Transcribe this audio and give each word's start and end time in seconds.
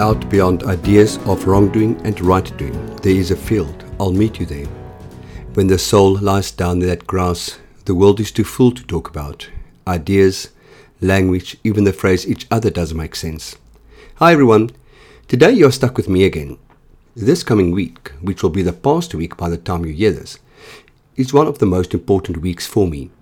Out 0.00 0.28
beyond 0.28 0.64
ideas 0.64 1.18
of 1.18 1.46
wrongdoing 1.46 2.00
and 2.04 2.20
right 2.20 2.56
doing, 2.58 2.96
there 2.96 3.14
is 3.14 3.30
a 3.30 3.36
field. 3.36 3.84
I'll 4.00 4.12
meet 4.12 4.40
you 4.40 4.44
there. 4.44 4.66
When 5.54 5.68
the 5.68 5.78
soul 5.78 6.18
lies 6.18 6.50
down 6.50 6.82
in 6.82 6.88
that 6.88 7.06
grass, 7.06 7.60
the 7.84 7.94
world 7.94 8.18
is 8.18 8.32
too 8.32 8.42
full 8.42 8.72
to 8.72 8.82
talk 8.82 9.08
about. 9.08 9.48
Ideas, 9.86 10.50
language, 11.00 11.58
even 11.62 11.84
the 11.84 11.92
phrase 11.92 12.26
each 12.26 12.48
other 12.50 12.70
doesn't 12.70 12.96
make 12.96 13.14
sense. 13.14 13.56
Hi 14.16 14.32
everyone. 14.32 14.70
Today 15.28 15.52
you're 15.52 15.70
stuck 15.70 15.96
with 15.96 16.08
me 16.08 16.24
again. 16.24 16.58
This 17.14 17.44
coming 17.44 17.70
week, 17.70 18.10
which 18.20 18.42
will 18.42 18.50
be 18.50 18.62
the 18.62 18.72
past 18.72 19.14
week 19.14 19.36
by 19.36 19.48
the 19.48 19.58
time 19.58 19.86
you 19.86 19.92
hear 19.92 20.10
this, 20.10 20.40
is 21.14 21.32
one 21.32 21.46
of 21.46 21.60
the 21.60 21.66
most 21.66 21.94
important 21.94 22.38
weeks 22.38 22.66
for 22.66 22.88
me. 22.88 23.12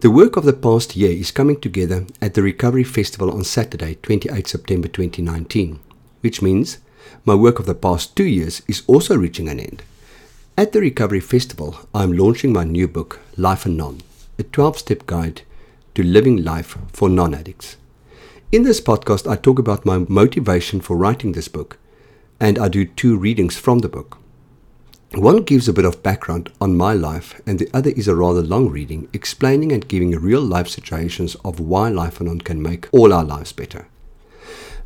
The 0.00 0.10
work 0.10 0.36
of 0.36 0.44
the 0.44 0.52
past 0.52 0.94
year 0.94 1.10
is 1.10 1.30
coming 1.30 1.58
together 1.58 2.04
at 2.20 2.34
the 2.34 2.42
Recovery 2.42 2.84
Festival 2.84 3.30
on 3.30 3.44
Saturday, 3.44 3.94
28 4.02 4.46
September 4.46 4.88
2019, 4.88 5.80
which 6.20 6.42
means 6.42 6.76
my 7.24 7.34
work 7.34 7.58
of 7.58 7.64
the 7.64 7.74
past 7.74 8.14
two 8.14 8.26
years 8.26 8.60
is 8.68 8.82
also 8.86 9.16
reaching 9.16 9.48
an 9.48 9.58
end. 9.58 9.82
At 10.54 10.72
the 10.72 10.80
Recovery 10.80 11.20
Festival, 11.20 11.76
I'm 11.94 12.12
launching 12.12 12.52
my 12.52 12.62
new 12.62 12.86
book, 12.86 13.20
Life 13.38 13.64
Anon, 13.64 14.02
a 14.38 14.42
12 14.42 14.80
step 14.80 15.06
guide 15.06 15.40
to 15.94 16.02
living 16.02 16.44
life 16.44 16.76
for 16.92 17.08
non 17.08 17.34
addicts. 17.34 17.78
In 18.52 18.64
this 18.64 18.82
podcast, 18.82 19.26
I 19.26 19.36
talk 19.36 19.58
about 19.58 19.86
my 19.86 19.96
motivation 19.96 20.82
for 20.82 20.98
writing 20.98 21.32
this 21.32 21.48
book, 21.48 21.78
and 22.38 22.58
I 22.58 22.68
do 22.68 22.84
two 22.84 23.16
readings 23.16 23.56
from 23.56 23.78
the 23.78 23.88
book. 23.88 24.18
One 25.14 25.44
gives 25.44 25.68
a 25.68 25.72
bit 25.72 25.84
of 25.84 26.02
background 26.02 26.52
on 26.60 26.76
my 26.76 26.92
life, 26.92 27.40
and 27.46 27.58
the 27.58 27.70
other 27.72 27.90
is 27.90 28.08
a 28.08 28.16
rather 28.16 28.42
long 28.42 28.68
reading 28.68 29.08
explaining 29.12 29.72
and 29.72 29.86
giving 29.88 30.10
real 30.10 30.42
life 30.42 30.68
situations 30.68 31.36
of 31.36 31.60
why 31.60 31.88
Life 31.88 32.20
Anon 32.20 32.40
can 32.40 32.60
make 32.60 32.88
all 32.92 33.12
our 33.12 33.24
lives 33.24 33.52
better. 33.52 33.86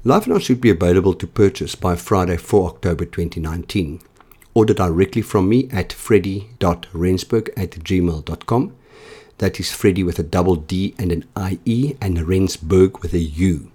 Life 0.04 0.28
Anon 0.28 0.40
should 0.40 0.60
be 0.60 0.70
available 0.70 1.14
to 1.14 1.26
purchase 1.26 1.74
by 1.74 1.96
Friday, 1.96 2.36
4 2.36 2.68
October 2.68 3.06
2019. 3.06 4.00
Order 4.54 4.74
directly 4.74 5.22
from 5.22 5.48
me 5.48 5.68
at 5.72 5.92
freddie.rensburg 5.92 7.52
at 7.56 7.70
gmail.com. 7.70 8.76
That 9.38 9.58
is 9.58 9.72
Freddie 9.72 10.04
with 10.04 10.18
a 10.18 10.22
double 10.22 10.56
D 10.56 10.94
and 10.98 11.10
an 11.10 11.24
IE, 11.64 11.96
and 12.00 12.28
Rensburg 12.28 12.98
with 12.98 13.14
a 13.14 13.18
U. 13.18 13.72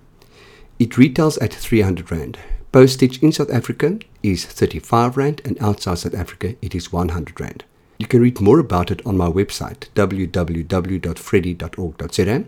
It 0.77 0.97
retails 0.97 1.37
at 1.39 1.53
300 1.53 2.11
Rand. 2.11 2.37
Postage 2.75 3.23
in 3.23 3.31
South 3.31 3.51
Africa 3.51 3.99
is 4.21 4.43
35 4.43 5.15
Rand 5.15 5.41
and 5.45 5.57
outside 5.61 5.97
South 5.97 6.13
Africa 6.13 6.55
it 6.61 6.75
is 6.75 6.91
100 6.91 7.39
Rand. 7.39 7.63
You 7.97 8.05
can 8.05 8.21
read 8.21 8.41
more 8.41 8.59
about 8.59 8.91
it 8.91 9.01
on 9.05 9.15
my 9.15 9.29
website 9.29 9.87
www.freddie.org.za. 9.95 12.45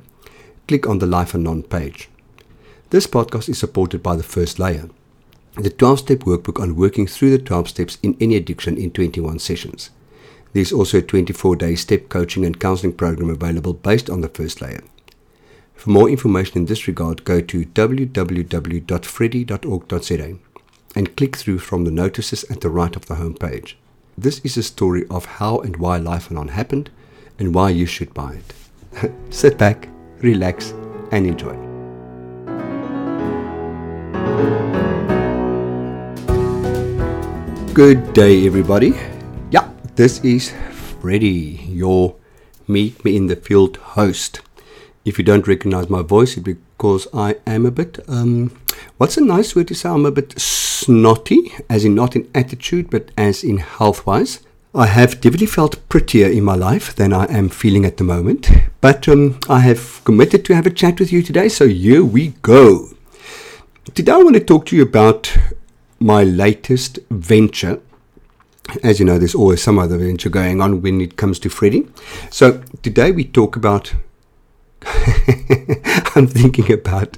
Click 0.68 0.86
on 0.86 1.00
the 1.00 1.06
Life 1.06 1.34
Anon 1.34 1.64
page. 1.64 2.10
This 2.90 3.08
podcast 3.08 3.48
is 3.48 3.58
supported 3.58 4.04
by 4.04 4.18
the 4.18 4.24
First 4.24 4.60
Layer, 4.60 4.90
the 5.56 5.70
12 5.70 6.00
step 6.00 6.20
workbook 6.20 6.62
on 6.62 6.76
working 6.76 7.08
through 7.08 7.30
the 7.30 7.40
12 7.40 7.70
steps 7.70 7.98
in 8.04 8.18
any 8.20 8.36
addiction 8.36 8.76
in 8.76 8.92
21 8.92 9.40
sessions. 9.40 9.92
There's 10.52 10.74
also 10.74 10.98
a 10.98 11.02
24 11.02 11.56
day 11.56 11.76
step 11.76 12.10
coaching 12.10 12.44
and 12.44 12.60
counseling 12.60 12.92
program 12.92 13.30
available 13.30 13.76
based 13.76 14.10
on 14.10 14.20
the 14.20 14.28
First 14.28 14.62
Layer. 14.62 14.84
For 15.78 15.90
more 15.92 16.10
information 16.10 16.58
in 16.58 16.66
this 16.66 16.88
regard, 16.88 17.24
go 17.24 17.40
to 17.40 17.64
www.freddie.org.za 17.64 20.38
and 20.96 21.16
click 21.16 21.36
through 21.36 21.60
from 21.60 21.84
the 21.84 21.92
notices 21.92 22.44
at 22.46 22.62
the 22.62 22.72
right 22.72 22.96
of 22.96 23.06
the 23.06 23.14
home 23.16 23.36
page. 23.36 23.78
This 24.18 24.40
is 24.40 24.58
a 24.58 24.64
story 24.64 25.06
of 25.12 25.26
how 25.26 25.60
and 25.60 25.78
why 25.78 25.98
Life 25.98 26.32
Anon 26.32 26.48
happened 26.48 26.90
and 27.38 27.54
why 27.54 27.70
you 27.70 27.86
should 27.86 28.16
buy 28.16 28.34
it. 28.34 28.56
Sit 29.30 29.60
back, 29.60 29.88
relax, 30.18 30.74
and 31.12 31.28
enjoy. 31.28 31.56
Good 37.76 38.14
day, 38.14 38.48
everybody. 38.48 38.96
Yeah, 39.52 39.70
this 39.96 40.20
is 40.24 40.52
Freddie, 41.00 41.62
your 41.70 42.16
Meet 42.68 43.06
Me 43.06 43.16
in 43.16 43.28
the 43.28 43.36
Field 43.36 43.78
host. 43.78 44.42
If 45.08 45.18
you 45.18 45.24
don't 45.24 45.48
recognize 45.48 45.90
my 45.90 46.02
voice, 46.02 46.36
it's 46.36 46.44
because 46.44 47.08
I 47.14 47.38
am 47.48 47.66
a 47.66 47.72
bit, 47.72 47.98
um, 48.10 48.52
what's 48.98 49.16
a 49.16 49.22
nice 49.22 49.56
word 49.56 49.70
to 49.70 49.74
say? 49.74 49.88
I'm 49.88 50.06
a 50.06 50.12
bit 50.12 50.38
snotty, 50.38 51.54
as 51.70 51.86
in 51.86 51.96
not 51.96 52.18
in 52.18 52.30
attitude, 52.36 52.90
but 52.90 53.10
as 53.18 53.42
in 53.42 53.60
health 53.60 54.06
wise. 54.06 54.42
I 54.76 54.88
have 54.88 55.22
definitely 55.22 55.48
felt 55.48 55.88
prettier 55.88 56.28
in 56.28 56.44
my 56.44 56.56
life 56.56 56.94
than 56.94 57.14
I 57.14 57.24
am 57.32 57.48
feeling 57.48 57.86
at 57.86 57.96
the 57.96 58.04
moment, 58.04 58.50
but 58.82 59.08
um, 59.08 59.40
I 59.48 59.62
have 59.62 60.02
committed 60.04 60.44
to 60.44 60.56
have 60.56 60.68
a 60.68 60.72
chat 60.72 61.00
with 61.00 61.14
you 61.14 61.24
today, 61.24 61.48
so 61.48 61.70
here 61.70 62.04
we 62.04 62.34
go. 62.42 62.90
Today 63.96 64.12
I 64.12 64.18
want 64.18 64.36
to 64.36 64.44
talk 64.44 64.66
to 64.66 64.76
you 64.76 64.82
about 64.82 65.34
my 66.02 66.26
latest 66.26 67.00
venture. 67.10 67.80
As 68.84 69.00
you 69.00 69.06
know, 69.06 69.18
there's 69.18 69.36
always 69.36 69.64
some 69.64 69.80
other 69.80 69.98
venture 69.98 70.28
going 70.28 70.60
on 70.60 70.82
when 70.82 71.00
it 71.00 71.16
comes 71.16 71.40
to 71.40 71.50
Freddie. 71.50 71.88
So 72.30 72.62
today 72.82 73.14
we 73.14 73.24
talk 73.24 73.56
about 73.56 73.94
I'm 76.16 76.28
thinking 76.28 76.72
about 76.72 77.18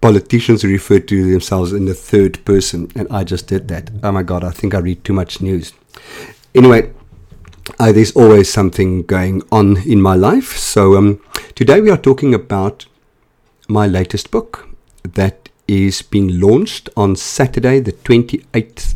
politicians 0.00 0.64
refer 0.64 0.98
to 0.98 1.32
themselves 1.32 1.72
in 1.72 1.86
the 1.86 1.94
third 1.94 2.44
person, 2.44 2.90
and 2.94 3.08
I 3.10 3.24
just 3.24 3.46
did 3.46 3.68
that. 3.68 3.90
Oh 4.02 4.12
my 4.12 4.22
god, 4.22 4.44
I 4.44 4.50
think 4.50 4.74
I 4.74 4.78
read 4.78 5.02
too 5.02 5.14
much 5.14 5.40
news. 5.40 5.72
Anyway, 6.54 6.92
uh, 7.78 7.90
there's 7.90 8.12
always 8.12 8.52
something 8.52 9.02
going 9.04 9.42
on 9.50 9.78
in 9.88 10.02
my 10.02 10.14
life. 10.14 10.56
So 10.56 10.96
um, 10.96 11.20
today 11.54 11.80
we 11.80 11.90
are 11.90 11.96
talking 11.96 12.34
about 12.34 12.86
my 13.66 13.86
latest 13.86 14.30
book 14.30 14.68
that 15.02 15.48
is 15.66 16.02
being 16.02 16.38
launched 16.38 16.90
on 16.96 17.16
Saturday, 17.16 17.80
the 17.80 17.92
28th 17.92 18.94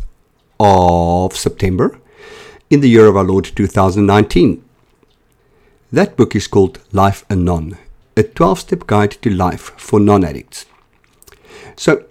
of 0.59 1.35
September, 1.35 1.99
in 2.69 2.81
the 2.81 2.89
year 2.89 3.07
of 3.07 3.17
our 3.17 3.23
Lord 3.23 3.45
2019. 3.45 4.63
That 5.91 6.15
book 6.15 6.35
is 6.35 6.47
called 6.47 6.79
Life 6.91 7.25
Anon, 7.29 7.77
a 8.15 8.23
12 8.23 8.59
step 8.59 8.87
guide 8.87 9.11
to 9.23 9.29
life 9.29 9.71
for 9.77 9.99
non 9.99 10.23
addicts. 10.23 10.65
So, 11.75 12.05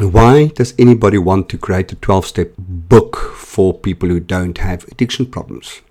why 0.00 0.46
does 0.48 0.74
anybody 0.78 1.18
want 1.18 1.48
to 1.50 1.58
create 1.58 1.92
a 1.92 1.96
12 1.96 2.26
step 2.26 2.52
book 2.58 3.16
for 3.16 3.78
people 3.78 4.08
who 4.08 4.18
don't 4.18 4.58
have 4.58 4.84
addiction 4.88 5.26
problems? 5.26 5.82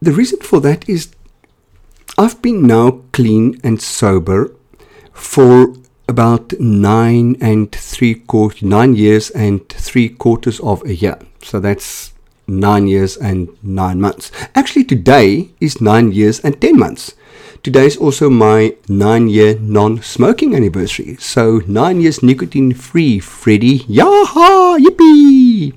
The 0.00 0.12
reason 0.12 0.40
for 0.40 0.60
that 0.60 0.88
is 0.88 1.12
I've 2.16 2.40
been 2.40 2.66
now 2.66 3.02
clean 3.12 3.60
and 3.62 3.80
sober 3.82 4.54
for 5.12 5.74
about 6.08 6.58
nine 6.58 7.36
and 7.40 7.70
three 7.72 8.14
quarters, 8.14 8.62
nine 8.62 8.96
years 8.96 9.30
and 9.30 9.68
three 9.68 10.08
quarters 10.08 10.60
of 10.60 10.82
a 10.84 10.94
year. 10.94 11.18
So 11.42 11.60
that's 11.60 12.14
nine 12.50 12.86
years 12.86 13.16
and 13.16 13.48
nine 13.62 14.00
months. 14.00 14.30
Actually, 14.54 14.84
today 14.84 15.50
is 15.60 15.80
nine 15.80 16.12
years 16.12 16.40
and 16.40 16.60
ten 16.60 16.78
months. 16.78 17.14
Today 17.62 17.86
is 17.86 17.96
also 17.96 18.30
my 18.30 18.74
nine 18.88 19.28
year 19.28 19.58
non 19.60 20.02
smoking 20.02 20.54
anniversary. 20.54 21.16
So, 21.16 21.60
nine 21.66 22.00
years 22.00 22.22
nicotine 22.22 22.72
free, 22.72 23.20
Freddie. 23.20 23.80
Yaha! 23.80 24.78
Yippee! 24.78 25.74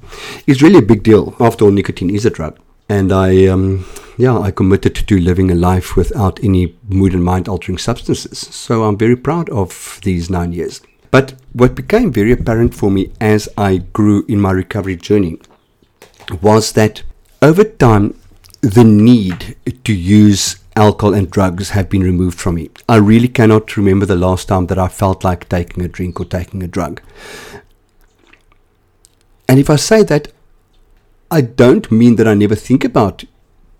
It's 0.47 0.61
really 0.61 0.79
a 0.79 0.81
big 0.81 1.03
deal. 1.03 1.35
After 1.39 1.65
all, 1.65 1.71
nicotine 1.71 2.09
is 2.09 2.25
a 2.25 2.29
drug. 2.29 2.57
And 2.87 3.11
I, 3.11 3.47
um, 3.47 3.85
yeah, 4.17 4.37
I 4.37 4.51
committed 4.51 4.95
to 4.95 5.17
living 5.17 5.51
a 5.51 5.55
life 5.55 5.97
without 5.97 6.41
any 6.43 6.73
mood 6.87 7.13
and 7.13 7.23
mind 7.23 7.49
altering 7.49 7.77
substances. 7.77 8.39
So, 8.39 8.85
I'm 8.85 8.97
very 8.97 9.17
proud 9.17 9.49
of 9.49 9.99
these 10.03 10.29
nine 10.29 10.53
years. 10.53 10.81
But 11.11 11.33
what 11.51 11.75
became 11.75 12.11
very 12.11 12.31
apparent 12.31 12.73
for 12.73 12.89
me 12.89 13.11
as 13.19 13.47
I 13.57 13.77
grew 13.91 14.25
in 14.27 14.39
my 14.39 14.51
recovery 14.51 14.95
journey 14.95 15.37
was 16.41 16.73
that 16.73 17.03
over 17.41 17.63
time, 17.63 18.19
the 18.61 18.83
need 18.83 19.55
to 19.83 19.93
use 19.93 20.57
alcohol 20.75 21.13
and 21.13 21.29
drugs 21.29 21.71
have 21.71 21.89
been 21.89 22.01
removed 22.01 22.39
from 22.39 22.55
me. 22.55 22.69
I 22.87 22.95
really 22.95 23.27
cannot 23.27 23.77
remember 23.77 24.05
the 24.05 24.15
last 24.15 24.47
time 24.47 24.67
that 24.67 24.79
I 24.79 24.87
felt 24.87 25.23
like 25.23 25.49
taking 25.49 25.83
a 25.83 25.87
drink 25.87 26.19
or 26.19 26.25
taking 26.25 26.63
a 26.63 26.67
drug. 26.67 27.01
And 29.47 29.59
if 29.59 29.69
I 29.69 29.75
say 29.75 30.03
that, 30.03 30.31
I 31.29 31.41
don't 31.41 31.91
mean 31.91 32.15
that 32.15 32.27
I 32.27 32.33
never 32.33 32.55
think 32.55 32.83
about 32.83 33.23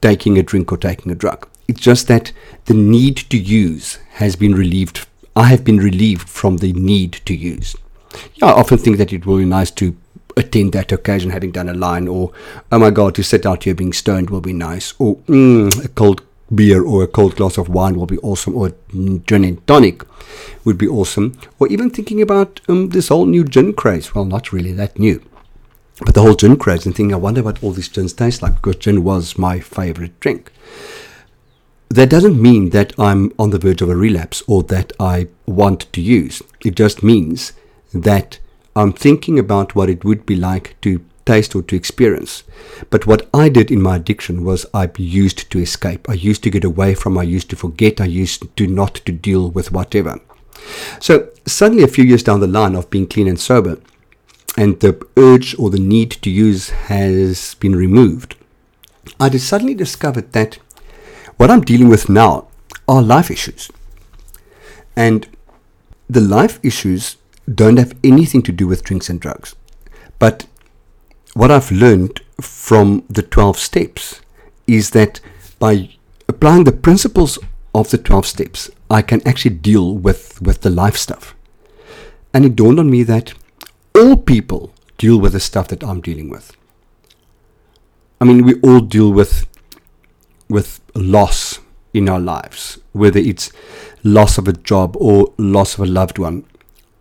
taking 0.01 0.38
a 0.38 0.44
drink 0.44 0.72
or 0.72 0.78
taking 0.78 1.12
a 1.12 1.16
drug. 1.16 1.48
It's 1.68 1.80
just 1.80 2.07
that 2.10 2.31
the 2.66 2.74
need 2.74 3.18
to 3.30 3.38
use 3.38 4.00
has 4.16 4.36
been 4.36 4.54
relieved. 4.54 5.07
I 5.36 5.45
have 5.45 5.63
been 5.63 5.78
relieved 5.78 6.28
from 6.28 6.57
the 6.57 6.74
need 6.74 7.13
to 7.25 7.34
use. 7.34 7.75
Yeah, 8.36 8.48
I 8.48 8.51
often 8.60 8.78
think 8.78 8.98
that 8.98 9.13
it 9.13 9.25
will 9.25 9.38
be 9.38 9.45
nice 9.45 9.72
to 9.72 9.95
attend 10.38 10.74
that 10.74 10.91
occasion 10.91 11.31
having 11.31 11.51
done 11.51 11.69
a 11.69 11.74
line, 11.74 12.07
or 12.07 12.31
oh 12.71 12.80
my 12.80 12.89
god, 12.89 13.15
to 13.15 13.24
sit 13.24 13.45
out 13.45 13.63
here 13.63 13.75
being 13.75 13.94
stoned 13.94 14.30
will 14.30 14.41
be 14.41 14.53
nice, 14.53 14.94
or 15.00 15.18
mm, 15.27 15.83
a 15.83 15.88
cold 15.89 16.21
beer 16.53 16.83
or 16.83 17.03
a 17.03 17.07
cold 17.07 17.35
glass 17.35 17.57
of 17.57 17.69
wine 17.69 17.95
will 17.95 18.06
be 18.06 18.18
awesome, 18.19 18.56
or 18.56 18.74
gin 18.91 19.44
and 19.44 19.65
tonic 19.68 20.03
would 20.65 20.77
be 20.77 20.88
awesome, 20.88 21.38
or 21.59 21.68
even 21.68 21.89
thinking 21.89 22.21
about 22.21 22.62
um, 22.68 22.89
this 22.89 23.07
whole 23.07 23.25
new 23.25 23.44
gin 23.44 23.74
craze. 23.74 24.13
Well, 24.13 24.25
not 24.25 24.51
really 24.51 24.71
that 24.74 25.00
new, 25.00 25.24
but 26.06 26.13
the 26.13 26.21
whole 26.21 26.35
gin 26.35 26.57
craze 26.57 26.85
and 26.85 26.95
thinking, 26.95 27.13
I 27.13 27.18
wonder 27.18 27.44
what 27.44 27.63
all 27.63 27.71
these 27.71 27.89
gins 27.89 28.13
taste 28.13 28.41
like, 28.41 28.56
because 28.56 28.75
gin 28.77 29.03
was 29.03 29.38
my 29.38 29.59
favorite 29.59 30.19
drink. 30.19 30.51
that 31.94 32.09
doesn't 32.09 32.41
mean 32.41 32.71
that 32.71 32.91
I'm 32.97 33.31
on 33.38 33.51
the 33.51 33.59
verge 33.59 33.83
of 33.83 33.89
a 33.89 33.95
relapse 33.95 34.41
or 34.47 34.63
that 34.63 34.91
I 35.00 35.27
want 35.45 35.91
to 35.94 36.01
use. 36.01 36.41
It 36.65 36.75
just 36.75 37.03
means 37.03 37.53
that 37.94 38.39
I'm 38.75 38.93
thinking 38.93 39.37
about 39.37 39.75
what 39.75 39.89
it 39.89 40.03
would 40.03 40.25
be 40.25 40.35
like 40.35 40.75
to 40.81 41.03
taste 41.25 41.55
or 41.55 41.61
to 41.63 41.75
experience. 41.75 42.43
But 42.89 43.07
what 43.07 43.29
I 43.33 43.49
did 43.49 43.71
in 43.71 43.81
my 43.81 43.97
addiction 43.97 44.43
was 44.43 44.65
I 44.73 44.89
used 44.97 45.49
to 45.51 45.59
escape. 45.59 46.09
I 46.09 46.13
used 46.13 46.43
to 46.43 46.49
get 46.49 46.63
away 46.63 46.95
from, 46.95 47.17
I 47.17 47.23
used 47.23 47.49
to 47.51 47.55
forget, 47.55 48.01
I 48.01 48.05
used 48.05 48.55
to 48.57 48.67
not 48.67 48.95
to 48.95 49.11
deal 49.11 49.49
with 49.49 49.71
whatever. 49.71 50.19
So 50.99 51.29
suddenly 51.45 51.83
a 51.83 51.87
few 51.87 52.03
years 52.03 52.23
down 52.23 52.39
the 52.39 52.47
line 52.47 52.75
of 52.75 52.89
being 52.89 53.07
clean 53.07 53.27
and 53.27 53.39
sober, 53.39 53.79
and 54.57 54.79
the 54.79 55.05
urge 55.17 55.57
or 55.57 55.69
the 55.69 55.79
need 55.79 56.11
to 56.11 56.29
use 56.29 56.69
has 56.69 57.55
been 57.55 57.75
removed, 57.75 58.35
I 59.19 59.29
suddenly 59.37 59.73
discovered 59.73 60.31
that 60.33 60.59
what 61.37 61.49
I'm 61.49 61.61
dealing 61.61 61.89
with 61.89 62.09
now 62.09 62.47
are 62.87 63.01
life 63.01 63.31
issues. 63.31 63.69
And 64.95 65.27
the 66.09 66.21
life 66.21 66.59
issues 66.63 67.17
don't 67.51 67.78
have 67.78 67.95
anything 68.04 68.42
to 68.44 68.51
do 68.51 68.68
with 68.68 68.84
drinks 68.84 69.10
and 69.10 69.19
drugs. 69.19 69.56
But 70.19 70.45
what 71.34 71.51
I've 71.51 71.72
learned 71.72 72.22
from 72.40 73.04
the 73.10 73.24
12 73.24 73.57
steps 73.57 74.22
is 74.68 74.92
that 74.92 75.19
by 75.60 75.90
applying 76.28 76.63
the 76.63 76.72
principles 76.72 77.40
of 77.75 77.90
the 77.90 77.98
12 77.98 78.25
steps, 78.25 78.69
I 78.90 79.01
can 79.01 79.25
actually 79.28 79.56
deal 79.56 79.95
with, 79.95 80.42
with 80.42 80.62
the 80.62 80.69
life 80.69 80.95
stuff. 80.95 81.36
And 82.34 82.45
it 82.45 82.56
dawned 82.56 82.80
on 82.80 82.90
me 82.90 83.04
that 83.04 83.34
all 83.95 84.18
people 84.18 84.74
deal 84.98 85.19
with 85.19 85.34
the 85.34 85.40
stuff 85.40 85.68
that 85.69 85.84
I'm 85.84 86.01
dealing 86.01 86.30
with. 86.30 86.56
I 88.22 88.25
mean, 88.25 88.45
we 88.45 88.60
all 88.62 88.80
deal 88.80 89.12
with 89.12 89.48
with 90.50 90.81
loss 90.94 91.60
in 91.94 92.07
our 92.07 92.19
lives, 92.19 92.80
whether 92.92 93.19
it's 93.19 93.51
loss 94.04 94.38
of 94.38 94.48
a 94.48 94.54
job 94.54 94.95
or 95.00 95.34
loss 95.38 95.74
of 95.74 95.81
a 95.81 95.86
loved 95.86 96.19
one. 96.19 96.45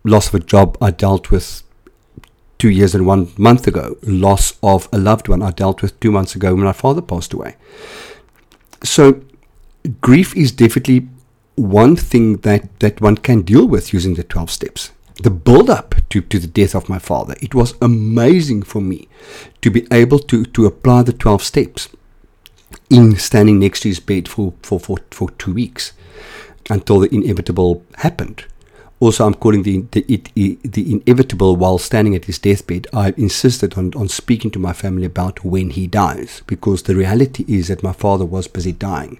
Loss 0.03 0.29
of 0.29 0.35
a 0.35 0.39
job 0.39 0.77
I 0.81 0.91
dealt 0.91 1.31
with 1.31 1.63
two 2.57 2.69
years 2.69 2.93
and 2.95 3.05
one 3.05 3.31
month 3.37 3.67
ago. 3.67 3.97
Loss 4.03 4.53
of 4.61 4.89
a 4.91 4.97
loved 4.97 5.27
one 5.27 5.41
I 5.41 5.51
dealt 5.51 5.81
with 5.81 5.99
two 5.99 6.11
months 6.11 6.35
ago 6.35 6.53
when 6.53 6.63
my 6.63 6.73
father 6.73 7.01
passed 7.01 7.33
away. 7.33 7.55
So, 8.83 9.21
grief 10.01 10.35
is 10.35 10.51
definitely 10.51 11.07
one 11.55 11.95
thing 11.95 12.37
that, 12.37 12.79
that 12.79 12.99
one 12.99 13.17
can 13.17 13.41
deal 13.41 13.67
with 13.67 13.93
using 13.93 14.15
the 14.15 14.23
12 14.23 14.49
steps. 14.49 14.91
The 15.21 15.29
build 15.29 15.69
up 15.69 15.95
to, 16.09 16.21
to 16.21 16.39
the 16.39 16.47
death 16.47 16.75
of 16.75 16.89
my 16.89 16.99
father, 16.99 17.35
it 17.41 17.53
was 17.53 17.75
amazing 17.81 18.63
for 18.63 18.81
me 18.81 19.07
to 19.61 19.69
be 19.69 19.87
able 19.91 20.19
to, 20.19 20.45
to 20.45 20.65
apply 20.65 21.03
the 21.03 21.13
12 21.13 21.43
steps 21.43 21.89
in 22.89 23.15
standing 23.17 23.59
next 23.59 23.81
to 23.81 23.89
his 23.89 23.99
bed 23.99 24.27
for, 24.27 24.53
for, 24.63 24.79
for, 24.79 24.97
for 25.11 25.29
two 25.31 25.53
weeks 25.53 25.93
until 26.69 26.99
the 26.99 27.13
inevitable 27.13 27.83
happened. 27.97 28.45
Also, 29.03 29.27
I'm 29.27 29.33
calling 29.33 29.63
the, 29.63 29.81
the, 29.91 30.57
the 30.63 30.93
inevitable 30.93 31.57
while 31.57 31.77
standing 31.77 32.15
at 32.15 32.23
his 32.23 32.39
deathbed. 32.39 32.87
I 32.93 33.13
insisted 33.17 33.77
on, 33.77 33.93
on 33.95 34.07
speaking 34.07 34.49
to 34.51 34.59
my 34.59 34.71
family 34.71 35.03
about 35.03 35.43
when 35.43 35.71
he 35.71 35.87
dies 35.87 36.41
because 36.47 36.83
the 36.83 36.95
reality 36.95 37.43
is 37.45 37.67
that 37.67 37.83
my 37.83 37.91
father 37.91 38.23
was 38.23 38.47
busy 38.47 38.71
dying. 38.71 39.19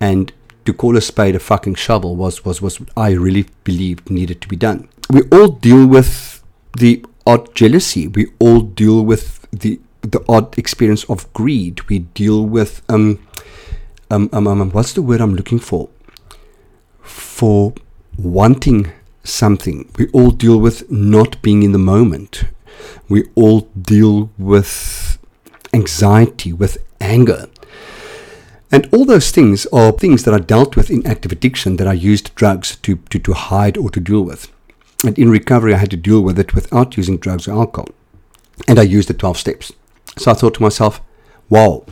And 0.00 0.32
to 0.64 0.72
call 0.72 0.96
a 0.96 1.00
spade 1.00 1.36
a 1.36 1.38
fucking 1.38 1.76
shovel 1.76 2.16
was, 2.16 2.44
was, 2.44 2.60
was 2.60 2.80
what 2.80 2.88
I 2.96 3.12
really 3.12 3.46
believed 3.62 4.10
needed 4.10 4.40
to 4.40 4.48
be 4.48 4.56
done. 4.56 4.88
We 5.08 5.22
all 5.30 5.46
deal 5.46 5.86
with 5.86 6.42
the 6.76 7.06
odd 7.24 7.54
jealousy. 7.54 8.08
We 8.08 8.26
all 8.40 8.62
deal 8.62 9.04
with 9.04 9.48
the 9.52 9.78
the 10.00 10.24
odd 10.28 10.58
experience 10.58 11.04
of 11.04 11.32
greed. 11.32 11.88
We 11.88 12.00
deal 12.00 12.44
with 12.44 12.82
um, 12.88 13.24
um, 14.10 14.28
um, 14.32 14.48
um, 14.48 14.70
what's 14.72 14.94
the 14.94 15.02
word 15.02 15.20
I'm 15.20 15.36
looking 15.36 15.60
for? 15.60 15.90
For 17.02 17.72
wanting 18.18 18.90
something. 19.24 19.90
We 19.98 20.08
all 20.08 20.30
deal 20.30 20.58
with 20.58 20.90
not 20.90 21.40
being 21.42 21.62
in 21.62 21.72
the 21.72 21.78
moment. 21.78 22.44
We 23.08 23.24
all 23.34 23.62
deal 23.80 24.30
with 24.38 25.18
anxiety, 25.72 26.52
with 26.52 26.78
anger. 27.00 27.46
And 28.70 28.88
all 28.92 29.04
those 29.04 29.30
things 29.30 29.66
are 29.66 29.92
things 29.92 30.24
that 30.24 30.32
are 30.32 30.40
dealt 30.40 30.76
with 30.76 30.90
in 30.90 31.06
active 31.06 31.30
addiction 31.30 31.76
that 31.76 31.86
I 31.86 31.92
used 31.92 32.34
drugs 32.34 32.76
to, 32.76 32.96
to, 32.96 33.18
to 33.18 33.32
hide 33.34 33.76
or 33.76 33.90
to 33.90 34.00
deal 34.00 34.22
with. 34.22 34.50
And 35.04 35.18
in 35.18 35.30
recovery, 35.30 35.74
I 35.74 35.78
had 35.78 35.90
to 35.90 35.96
deal 35.96 36.22
with 36.22 36.38
it 36.38 36.54
without 36.54 36.96
using 36.96 37.18
drugs 37.18 37.46
or 37.46 37.52
alcohol. 37.52 37.90
And 38.66 38.78
I 38.78 38.82
used 38.82 39.08
the 39.08 39.14
12 39.14 39.36
steps. 39.36 39.72
So 40.16 40.30
I 40.30 40.34
thought 40.34 40.54
to 40.54 40.62
myself, 40.62 41.00
wow, 41.50 41.84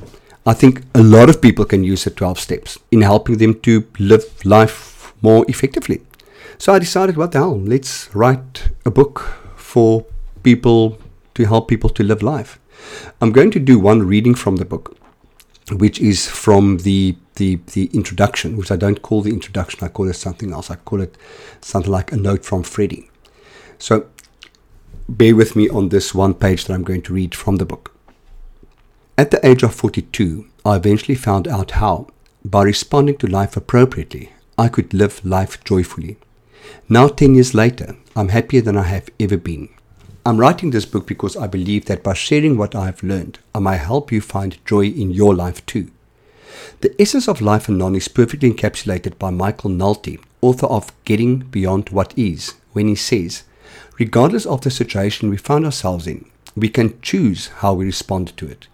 I 0.47 0.55
think 0.55 0.83
a 0.95 1.03
lot 1.03 1.29
of 1.29 1.43
people 1.43 1.65
can 1.67 1.85
use 1.85 2.05
the 2.05 2.11
12 2.11 2.39
steps 2.41 2.79
in 2.91 3.03
helping 3.03 3.39
them 3.39 3.61
to 3.61 3.87
live 3.99 4.25
life 4.47 5.13
more 5.21 5.45
effectively. 5.49 6.01
So 6.61 6.75
I 6.75 6.79
decided, 6.79 7.17
what 7.17 7.33
the 7.33 7.39
hell, 7.39 7.59
let's 7.59 8.15
write 8.15 8.69
a 8.85 8.91
book 8.91 9.21
for 9.57 10.05
people 10.43 10.99
to 11.33 11.47
help 11.47 11.69
people 11.69 11.89
to 11.89 12.03
live 12.03 12.23
life. 12.23 12.61
I'm 13.19 13.33
going 13.33 13.51
to 13.53 13.59
do 13.59 13.79
one 13.79 14.03
reading 14.03 14.35
from 14.35 14.57
the 14.57 14.67
book, 14.67 14.95
which 15.73 15.99
is 15.99 16.29
from 16.29 16.77
the, 16.79 17.17
the, 17.37 17.61
the 17.73 17.87
introduction, 17.95 18.59
which 18.59 18.71
I 18.71 18.77
don't 18.77 19.01
call 19.01 19.23
the 19.23 19.33
introduction, 19.33 19.83
I 19.83 19.89
call 19.89 20.07
it 20.11 20.17
something 20.17 20.53
else. 20.53 20.71
I 20.71 20.77
call 20.77 21.01
it 21.01 21.17
something 21.63 21.91
like 21.91 22.13
a 22.13 22.19
note 22.19 22.45
from 22.45 22.63
Freddie. 22.63 23.11
So 23.79 24.09
bear 25.09 25.35
with 25.35 25.57
me 25.57 25.71
on 25.71 25.89
this 25.89 26.15
one 26.15 26.35
page 26.35 26.67
that 26.67 26.75
I'm 26.75 26.85
going 26.85 27.01
to 27.03 27.15
read 27.15 27.35
from 27.35 27.57
the 27.57 27.65
book. 27.65 27.97
At 29.17 29.31
the 29.31 29.45
age 29.47 29.63
of 29.63 29.75
42, 29.75 30.47
I 30.67 30.77
eventually 30.77 31.15
found 31.15 31.49
out 31.49 31.71
how, 31.71 32.09
by 32.45 32.65
responding 32.65 33.17
to 33.17 33.27
life 33.27 33.57
appropriately, 33.57 34.33
I 34.59 34.69
could 34.69 34.93
live 34.93 35.25
life 35.25 35.65
joyfully. 35.65 36.19
Now, 36.89 37.09
10 37.09 37.35
years 37.35 37.55
later, 37.55 37.97
I'm 38.17 38.29
happier 38.29 38.61
than 38.61 38.77
I 38.77 38.85
have 38.85 39.09
ever 39.19 39.37
been. 39.37 39.69
I'm 40.27 40.39
writing 40.39 40.71
this 40.71 40.85
book 40.85 41.07
because 41.07 41.37
I 41.37 41.47
believe 41.47 41.87
that 41.87 42.03
by 42.03 42.15
sharing 42.15 42.59
what 42.59 42.75
I 42.75 42.87
have 42.87 43.03
learned, 43.03 43.39
I 43.55 43.59
may 43.59 43.77
help 43.77 44.13
you 44.13 44.21
find 44.21 44.65
joy 44.67 44.87
in 44.87 45.11
your 45.11 45.35
life 45.35 45.65
too. 45.67 45.91
The 46.83 46.95
essence 47.01 47.29
of 47.29 47.41
life 47.41 47.69
and 47.69 47.81
anon 47.81 47.97
is 47.97 48.09
perfectly 48.09 48.53
encapsulated 48.53 49.19
by 49.19 49.31
Michael 49.31 49.71
Nalty, 49.71 50.19
author 50.41 50.67
of 50.67 50.93
Getting 51.05 51.39
Beyond 51.39 51.89
What 51.91 52.13
Is, 52.19 52.55
when 52.73 52.89
he 52.89 52.95
says, 52.95 53.45
Regardless 53.99 54.47
of 54.47 54.61
the 54.61 54.71
situation 54.71 55.31
we 55.31 55.37
find 55.37 55.65
ourselves 55.65 56.07
in, 56.07 56.25
we 56.57 56.69
can 56.69 57.01
choose 57.01 57.49
how 57.59 57.75
we 57.75 57.85
respond 57.85 58.37
to 58.37 58.47
it. 58.47 58.67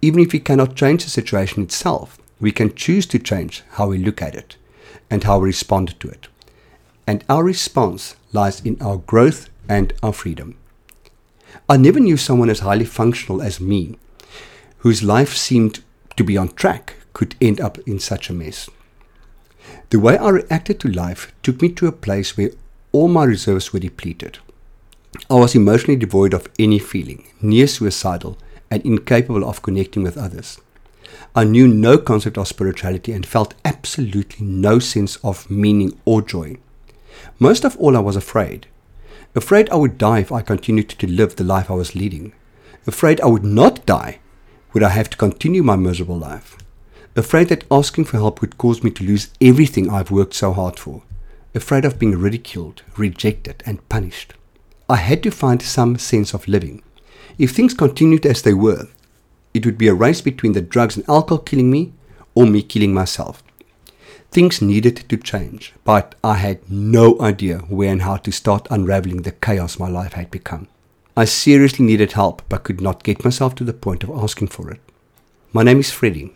Even 0.00 0.20
if 0.20 0.32
we 0.32 0.40
cannot 0.40 0.76
change 0.76 1.04
the 1.04 1.10
situation 1.10 1.62
itself, 1.62 2.18
we 2.40 2.52
can 2.52 2.74
choose 2.74 3.06
to 3.06 3.18
change 3.18 3.62
how 3.72 3.88
we 3.88 3.98
look 3.98 4.22
at 4.22 4.34
it 4.34 4.56
and 5.10 5.24
how 5.24 5.38
we 5.38 5.46
respond 5.46 5.98
to 6.00 6.08
it. 6.08 6.28
And 7.08 7.24
our 7.26 7.42
response 7.42 8.16
lies 8.34 8.60
in 8.60 8.76
our 8.82 8.98
growth 8.98 9.48
and 9.66 9.94
our 10.02 10.12
freedom. 10.12 10.56
I 11.66 11.78
never 11.78 11.98
knew 11.98 12.18
someone 12.18 12.50
as 12.50 12.58
highly 12.58 12.84
functional 12.84 13.40
as 13.40 13.62
me, 13.62 13.98
whose 14.80 15.02
life 15.02 15.34
seemed 15.34 15.82
to 16.16 16.22
be 16.22 16.36
on 16.36 16.48
track, 16.48 16.96
could 17.14 17.34
end 17.40 17.62
up 17.62 17.78
in 17.88 17.98
such 17.98 18.28
a 18.28 18.34
mess. 18.34 18.68
The 19.88 19.98
way 19.98 20.18
I 20.18 20.28
reacted 20.28 20.80
to 20.80 20.88
life 20.88 21.32
took 21.42 21.62
me 21.62 21.70
to 21.70 21.86
a 21.86 21.92
place 21.92 22.36
where 22.36 22.50
all 22.92 23.08
my 23.08 23.24
reserves 23.24 23.72
were 23.72 23.80
depleted. 23.80 24.40
I 25.30 25.36
was 25.36 25.54
emotionally 25.54 25.96
devoid 25.96 26.34
of 26.34 26.50
any 26.58 26.78
feeling, 26.78 27.26
near 27.40 27.68
suicidal, 27.68 28.36
and 28.70 28.84
incapable 28.84 29.48
of 29.48 29.62
connecting 29.62 30.02
with 30.02 30.18
others. 30.18 30.60
I 31.34 31.44
knew 31.44 31.68
no 31.68 31.96
concept 31.96 32.36
of 32.36 32.48
spirituality 32.48 33.12
and 33.14 33.24
felt 33.24 33.54
absolutely 33.64 34.44
no 34.44 34.78
sense 34.78 35.16
of 35.24 35.50
meaning 35.50 35.98
or 36.04 36.20
joy. 36.20 36.58
Most 37.38 37.64
of 37.64 37.76
all, 37.78 37.96
I 37.96 38.00
was 38.00 38.16
afraid. 38.16 38.66
Afraid 39.34 39.68
I 39.70 39.76
would 39.76 39.98
die 39.98 40.20
if 40.20 40.32
I 40.32 40.42
continued 40.42 40.88
to 40.88 41.06
live 41.06 41.36
the 41.36 41.44
life 41.44 41.70
I 41.70 41.74
was 41.74 41.94
leading. 41.94 42.32
Afraid 42.86 43.20
I 43.20 43.26
would 43.26 43.44
not 43.44 43.84
die, 43.86 44.20
would 44.72 44.82
I 44.82 44.88
have 44.88 45.10
to 45.10 45.16
continue 45.16 45.62
my 45.62 45.76
miserable 45.76 46.18
life. 46.18 46.56
Afraid 47.14 47.48
that 47.48 47.64
asking 47.70 48.04
for 48.04 48.16
help 48.16 48.40
would 48.40 48.58
cause 48.58 48.82
me 48.82 48.90
to 48.92 49.04
lose 49.04 49.30
everything 49.40 49.90
I've 49.90 50.10
worked 50.10 50.34
so 50.34 50.52
hard 50.52 50.78
for. 50.78 51.02
Afraid 51.54 51.84
of 51.84 51.98
being 51.98 52.16
ridiculed, 52.18 52.82
rejected, 52.96 53.62
and 53.66 53.86
punished. 53.88 54.34
I 54.88 54.96
had 54.96 55.22
to 55.24 55.30
find 55.30 55.60
some 55.60 55.98
sense 55.98 56.32
of 56.32 56.48
living. 56.48 56.82
If 57.38 57.50
things 57.50 57.74
continued 57.74 58.24
as 58.24 58.42
they 58.42 58.54
were, 58.54 58.88
it 59.52 59.66
would 59.66 59.78
be 59.78 59.88
a 59.88 59.94
race 59.94 60.20
between 60.20 60.52
the 60.52 60.60
drugs 60.60 60.96
and 60.96 61.08
alcohol 61.08 61.38
killing 61.38 61.70
me 61.70 61.92
or 62.34 62.46
me 62.46 62.62
killing 62.62 62.94
myself. 62.94 63.42
Things 64.30 64.60
needed 64.60 65.08
to 65.08 65.16
change, 65.16 65.72
but 65.84 66.14
I 66.22 66.34
had 66.34 66.70
no 66.70 67.18
idea 67.20 67.58
where 67.68 67.90
and 67.90 68.02
how 68.02 68.18
to 68.18 68.30
start 68.30 68.68
unraveling 68.70 69.22
the 69.22 69.32
chaos 69.32 69.78
my 69.78 69.88
life 69.88 70.12
had 70.12 70.30
become. 70.30 70.68
I 71.16 71.24
seriously 71.24 71.84
needed 71.84 72.12
help 72.12 72.42
but 72.48 72.62
could 72.62 72.80
not 72.80 73.02
get 73.02 73.24
myself 73.24 73.54
to 73.56 73.64
the 73.64 73.72
point 73.72 74.04
of 74.04 74.10
asking 74.10 74.48
for 74.48 74.70
it. 74.70 74.80
My 75.52 75.62
name 75.62 75.80
is 75.80 75.90
Freddie. 75.90 76.34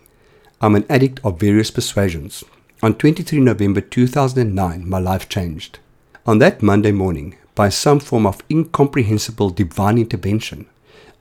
I'm 0.62 0.74
an 0.74 0.86
addict 0.88 1.20
of 1.22 1.38
various 1.38 1.70
persuasions. 1.70 2.42
On 2.82 2.94
23 2.94 3.38
November 3.40 3.82
2009, 3.82 4.88
my 4.88 4.98
life 4.98 5.28
changed. 5.28 5.78
On 6.24 6.38
that 6.38 6.62
Monday 6.62 6.92
morning, 6.92 7.36
by 7.54 7.68
some 7.68 8.00
form 8.00 8.26
of 8.26 8.42
incomprehensible 8.50 9.50
divine 9.50 9.98
intervention, 9.98 10.66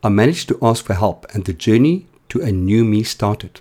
I 0.02 0.08
managed 0.08 0.48
to 0.48 0.58
ask 0.62 0.84
for 0.86 0.94
help 0.94 1.26
and 1.34 1.44
the 1.44 1.52
journey 1.52 2.06
to 2.30 2.40
a 2.40 2.50
new 2.50 2.82
me 2.84 3.02
started. 3.02 3.60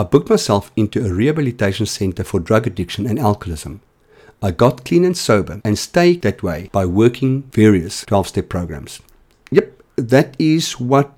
I 0.00 0.02
booked 0.02 0.30
myself 0.30 0.72
into 0.76 1.04
a 1.04 1.12
rehabilitation 1.12 1.84
center 1.84 2.24
for 2.24 2.40
drug 2.40 2.66
addiction 2.66 3.06
and 3.06 3.18
alcoholism. 3.18 3.82
I 4.42 4.50
got 4.50 4.86
clean 4.86 5.04
and 5.04 5.14
sober 5.14 5.60
and 5.62 5.78
stayed 5.78 6.22
that 6.22 6.42
way 6.42 6.70
by 6.72 6.86
working 6.86 7.42
various 7.52 8.06
12 8.06 8.28
step 8.28 8.48
programs. 8.48 9.02
Yep, 9.50 9.82
that 9.96 10.36
is 10.38 10.80
what 10.80 11.12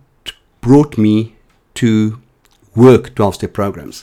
brought 0.60 0.98
me 0.98 1.36
to 1.74 2.20
work 2.74 3.14
12 3.14 3.36
step 3.36 3.52
programs. 3.52 4.02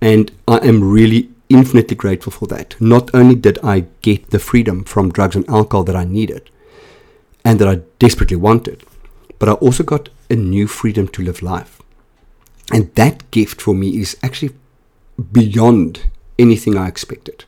And 0.00 0.32
I 0.48 0.66
am 0.66 0.90
really 0.90 1.28
infinitely 1.50 1.96
grateful 1.96 2.32
for 2.32 2.46
that. 2.46 2.74
Not 2.80 3.14
only 3.14 3.34
did 3.34 3.58
I 3.62 3.80
get 4.00 4.30
the 4.30 4.38
freedom 4.38 4.84
from 4.84 5.12
drugs 5.12 5.36
and 5.36 5.46
alcohol 5.46 5.84
that 5.84 5.96
I 5.96 6.04
needed 6.04 6.48
and 7.44 7.58
that 7.58 7.68
I 7.68 7.82
desperately 7.98 8.38
wanted, 8.38 8.82
but 9.38 9.50
I 9.50 9.52
also 9.52 9.82
got 9.82 10.08
a 10.30 10.36
new 10.36 10.66
freedom 10.66 11.06
to 11.08 11.22
live 11.22 11.42
life. 11.42 11.82
And 12.72 12.94
that 12.94 13.30
gift 13.30 13.60
for 13.60 13.74
me 13.74 13.98
is 14.00 14.16
actually 14.22 14.54
beyond 15.32 16.08
anything 16.38 16.76
I 16.76 16.88
expected. 16.88 17.44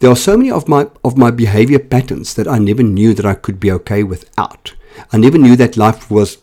There 0.00 0.10
are 0.10 0.16
so 0.16 0.36
many 0.36 0.50
of 0.50 0.68
my 0.68 0.88
of 1.04 1.16
my 1.16 1.30
behavior 1.30 1.78
patterns 1.78 2.34
that 2.34 2.48
I 2.48 2.58
never 2.58 2.82
knew 2.82 3.14
that 3.14 3.26
I 3.26 3.34
could 3.34 3.60
be 3.60 3.72
okay 3.72 4.02
without. 4.02 4.74
I 5.12 5.18
never 5.18 5.38
knew 5.38 5.56
that 5.56 5.76
life 5.76 6.10
was 6.10 6.38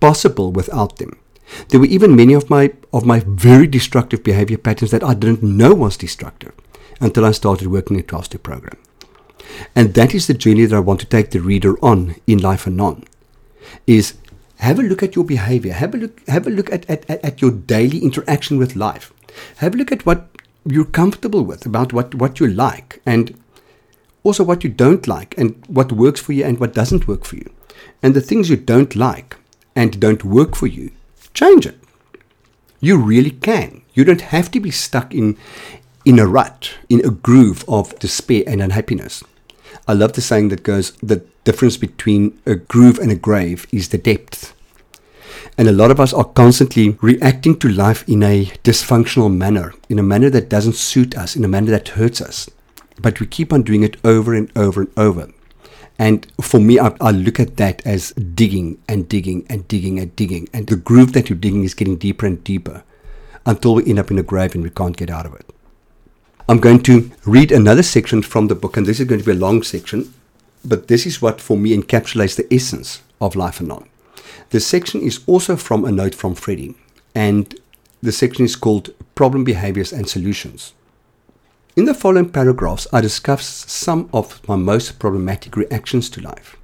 possible 0.00 0.52
without 0.52 0.96
them. 0.96 1.18
There 1.68 1.80
were 1.80 1.86
even 1.86 2.14
many 2.14 2.34
of 2.34 2.50
my 2.50 2.72
of 2.92 3.04
my 3.04 3.20
very 3.26 3.66
destructive 3.66 4.22
behavior 4.22 4.58
patterns 4.58 4.90
that 4.90 5.02
I 5.02 5.14
didn't 5.14 5.42
know 5.42 5.74
was 5.74 5.96
destructive 5.96 6.52
until 7.00 7.24
I 7.24 7.32
started 7.32 7.68
working 7.68 7.96
in 7.96 8.00
a 8.02 8.06
12 8.06 8.24
step 8.26 8.42
program. 8.42 8.76
And 9.74 9.94
that 9.94 10.14
is 10.14 10.26
the 10.26 10.34
journey 10.34 10.66
that 10.66 10.76
I 10.76 10.80
want 10.80 11.00
to 11.00 11.06
take 11.06 11.30
the 11.30 11.40
reader 11.40 11.76
on 11.82 12.16
in 12.26 12.38
Life 12.38 12.66
Anon. 12.66 13.04
Is 13.86 14.14
have 14.58 14.78
a 14.78 14.82
look 14.82 15.02
at 15.02 15.16
your 15.16 15.24
behavior. 15.24 15.72
Have 15.72 15.94
a 15.94 15.98
look 15.98 16.26
have 16.28 16.46
a 16.46 16.50
look 16.50 16.72
at, 16.72 16.88
at, 16.90 17.08
at 17.10 17.40
your 17.40 17.50
daily 17.50 17.98
interaction 17.98 18.58
with 18.58 18.76
life. 18.76 19.12
Have 19.58 19.74
a 19.74 19.78
look 19.78 19.92
at 19.92 20.04
what 20.04 20.28
you're 20.64 20.84
comfortable 20.84 21.44
with, 21.44 21.64
about 21.64 21.92
what, 21.92 22.14
what 22.14 22.40
you 22.40 22.46
like, 22.46 23.00
and 23.06 23.38
also 24.22 24.44
what 24.44 24.64
you 24.64 24.70
don't 24.70 25.06
like, 25.06 25.36
and 25.38 25.62
what 25.66 25.92
works 25.92 26.20
for 26.20 26.32
you 26.32 26.44
and 26.44 26.58
what 26.58 26.74
doesn't 26.74 27.08
work 27.08 27.24
for 27.24 27.36
you. 27.36 27.50
And 28.02 28.14
the 28.14 28.20
things 28.20 28.50
you 28.50 28.56
don't 28.56 28.94
like 28.94 29.36
and 29.74 29.98
don't 30.00 30.24
work 30.24 30.54
for 30.54 30.66
you, 30.66 30.90
change 31.34 31.66
it. 31.66 31.78
You 32.80 32.96
really 32.98 33.30
can. 33.30 33.82
You 33.94 34.04
don't 34.04 34.20
have 34.20 34.50
to 34.52 34.60
be 34.60 34.70
stuck 34.70 35.14
in, 35.14 35.36
in 36.04 36.18
a 36.18 36.26
rut, 36.26 36.74
in 36.88 37.04
a 37.04 37.10
groove 37.10 37.64
of 37.68 37.98
despair 37.98 38.44
and 38.46 38.62
unhappiness. 38.62 39.24
I 39.86 39.94
love 39.94 40.12
the 40.12 40.20
saying 40.20 40.48
that 40.48 40.62
goes 40.62 40.92
the 41.02 41.24
difference 41.48 41.78
between 41.78 42.38
a 42.44 42.56
groove 42.56 42.98
and 42.98 43.10
a 43.10 43.14
grave 43.28 43.66
is 43.72 43.88
the 43.88 43.96
depth. 43.96 44.54
And 45.56 45.66
a 45.66 45.78
lot 45.80 45.90
of 45.90 45.98
us 45.98 46.12
are 46.12 46.36
constantly 46.42 46.90
reacting 47.00 47.58
to 47.60 47.70
life 47.70 48.06
in 48.06 48.22
a 48.22 48.44
dysfunctional 48.64 49.34
manner, 49.34 49.72
in 49.88 49.98
a 49.98 50.02
manner 50.02 50.28
that 50.28 50.50
doesn't 50.50 50.74
suit 50.74 51.16
us, 51.16 51.36
in 51.36 51.44
a 51.46 51.48
manner 51.48 51.70
that 51.70 51.96
hurts 51.96 52.20
us. 52.20 52.50
But 53.00 53.18
we 53.18 53.26
keep 53.26 53.50
on 53.50 53.62
doing 53.62 53.82
it 53.82 53.96
over 54.04 54.34
and 54.34 54.52
over 54.54 54.82
and 54.82 54.92
over. 54.98 55.30
And 55.98 56.30
for 56.38 56.60
me, 56.60 56.78
I, 56.78 56.94
I, 57.00 57.12
look 57.12 57.40
at 57.40 57.56
that 57.56 57.80
as 57.86 58.12
digging 58.12 58.78
and 58.86 59.08
digging 59.08 59.46
and 59.48 59.66
digging 59.66 59.98
and 59.98 60.14
digging. 60.14 60.48
And 60.52 60.66
the 60.66 60.76
groove 60.76 61.14
that 61.14 61.30
you're 61.30 61.38
digging 61.38 61.64
is 61.64 61.72
getting 61.74 61.96
deeper 61.96 62.26
and 62.26 62.44
deeper 62.44 62.84
until 63.46 63.74
we 63.76 63.86
end 63.86 63.98
up 63.98 64.10
in 64.10 64.18
a 64.18 64.22
grave 64.22 64.54
and 64.54 64.62
we 64.62 64.70
can't 64.70 64.98
get 64.98 65.10
out 65.10 65.24
of 65.24 65.34
it. 65.34 65.46
I'm 66.46 66.60
going 66.60 66.82
to 66.84 67.10
read 67.24 67.50
another 67.50 67.82
section 67.82 68.22
from 68.22 68.48
the 68.48 68.54
book, 68.54 68.76
and 68.76 68.86
this 68.86 69.00
is 69.00 69.06
going 69.06 69.20
to 69.20 69.26
be 69.26 69.32
a 69.32 69.44
long 69.46 69.62
section, 69.62 70.12
but 70.64 70.88
this 70.88 71.06
is 71.06 71.22
what 71.22 71.40
for 71.40 71.56
me 71.56 71.76
encapsulates 71.76 72.36
the 72.36 72.52
essence 72.52 73.02
of 73.20 73.36
Life 73.36 73.60
Anon. 73.60 73.88
The 74.50 74.60
section 74.60 75.00
is 75.00 75.20
also 75.26 75.56
from 75.56 75.84
a 75.84 75.92
note 75.92 76.14
from 76.14 76.34
Freddie, 76.34 76.74
and 77.14 77.58
the 78.02 78.12
section 78.12 78.44
is 78.44 78.56
called 78.56 78.94
Problem 79.14 79.44
Behaviors 79.44 79.92
and 79.92 80.08
Solutions. 80.08 80.72
In 81.76 81.84
the 81.84 81.94
following 81.94 82.30
paragraphs, 82.30 82.86
I 82.92 83.00
discuss 83.00 83.46
some 83.70 84.08
of 84.12 84.46
my 84.48 84.56
most 84.56 84.98
problematic 84.98 85.56
reactions 85.56 86.10
to 86.10 86.20
life. 86.20 86.56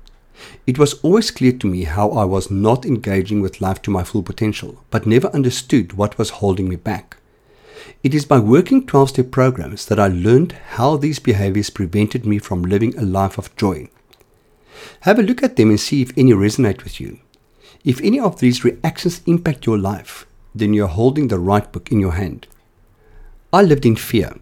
It 0.66 0.78
was 0.78 0.94
always 1.02 1.30
clear 1.30 1.52
to 1.52 1.66
me 1.66 1.84
how 1.84 2.10
I 2.10 2.24
was 2.24 2.50
not 2.50 2.84
engaging 2.84 3.40
with 3.40 3.60
life 3.60 3.80
to 3.82 3.90
my 3.90 4.02
full 4.02 4.22
potential, 4.22 4.84
but 4.90 5.06
never 5.06 5.28
understood 5.28 5.92
what 5.92 6.18
was 6.18 6.30
holding 6.30 6.68
me 6.68 6.76
back. 6.76 7.16
It 8.02 8.14
is 8.14 8.24
by 8.24 8.38
working 8.38 8.86
12 8.86 9.10
step 9.10 9.30
programs 9.30 9.86
that 9.86 10.00
I 10.00 10.08
learned 10.08 10.52
how 10.76 10.96
these 10.96 11.18
behaviors 11.18 11.70
prevented 11.70 12.26
me 12.26 12.38
from 12.38 12.62
living 12.62 12.96
a 12.96 13.02
life 13.02 13.38
of 13.38 13.54
joy. 13.56 13.88
Have 15.00 15.18
a 15.18 15.22
look 15.22 15.42
at 15.42 15.56
them 15.56 15.70
and 15.70 15.80
see 15.80 16.02
if 16.02 16.16
any 16.16 16.32
resonate 16.32 16.84
with 16.84 17.00
you. 17.00 17.18
If 17.84 18.00
any 18.00 18.18
of 18.18 18.40
these 18.40 18.64
reactions 18.64 19.22
impact 19.26 19.66
your 19.66 19.78
life, 19.78 20.26
then 20.54 20.72
you're 20.72 20.86
holding 20.86 21.28
the 21.28 21.38
right 21.38 21.70
book 21.70 21.92
in 21.92 22.00
your 22.00 22.12
hand. 22.12 22.46
I 23.52 23.62
lived 23.62 23.86
in 23.86 23.96
fear. 23.96 24.34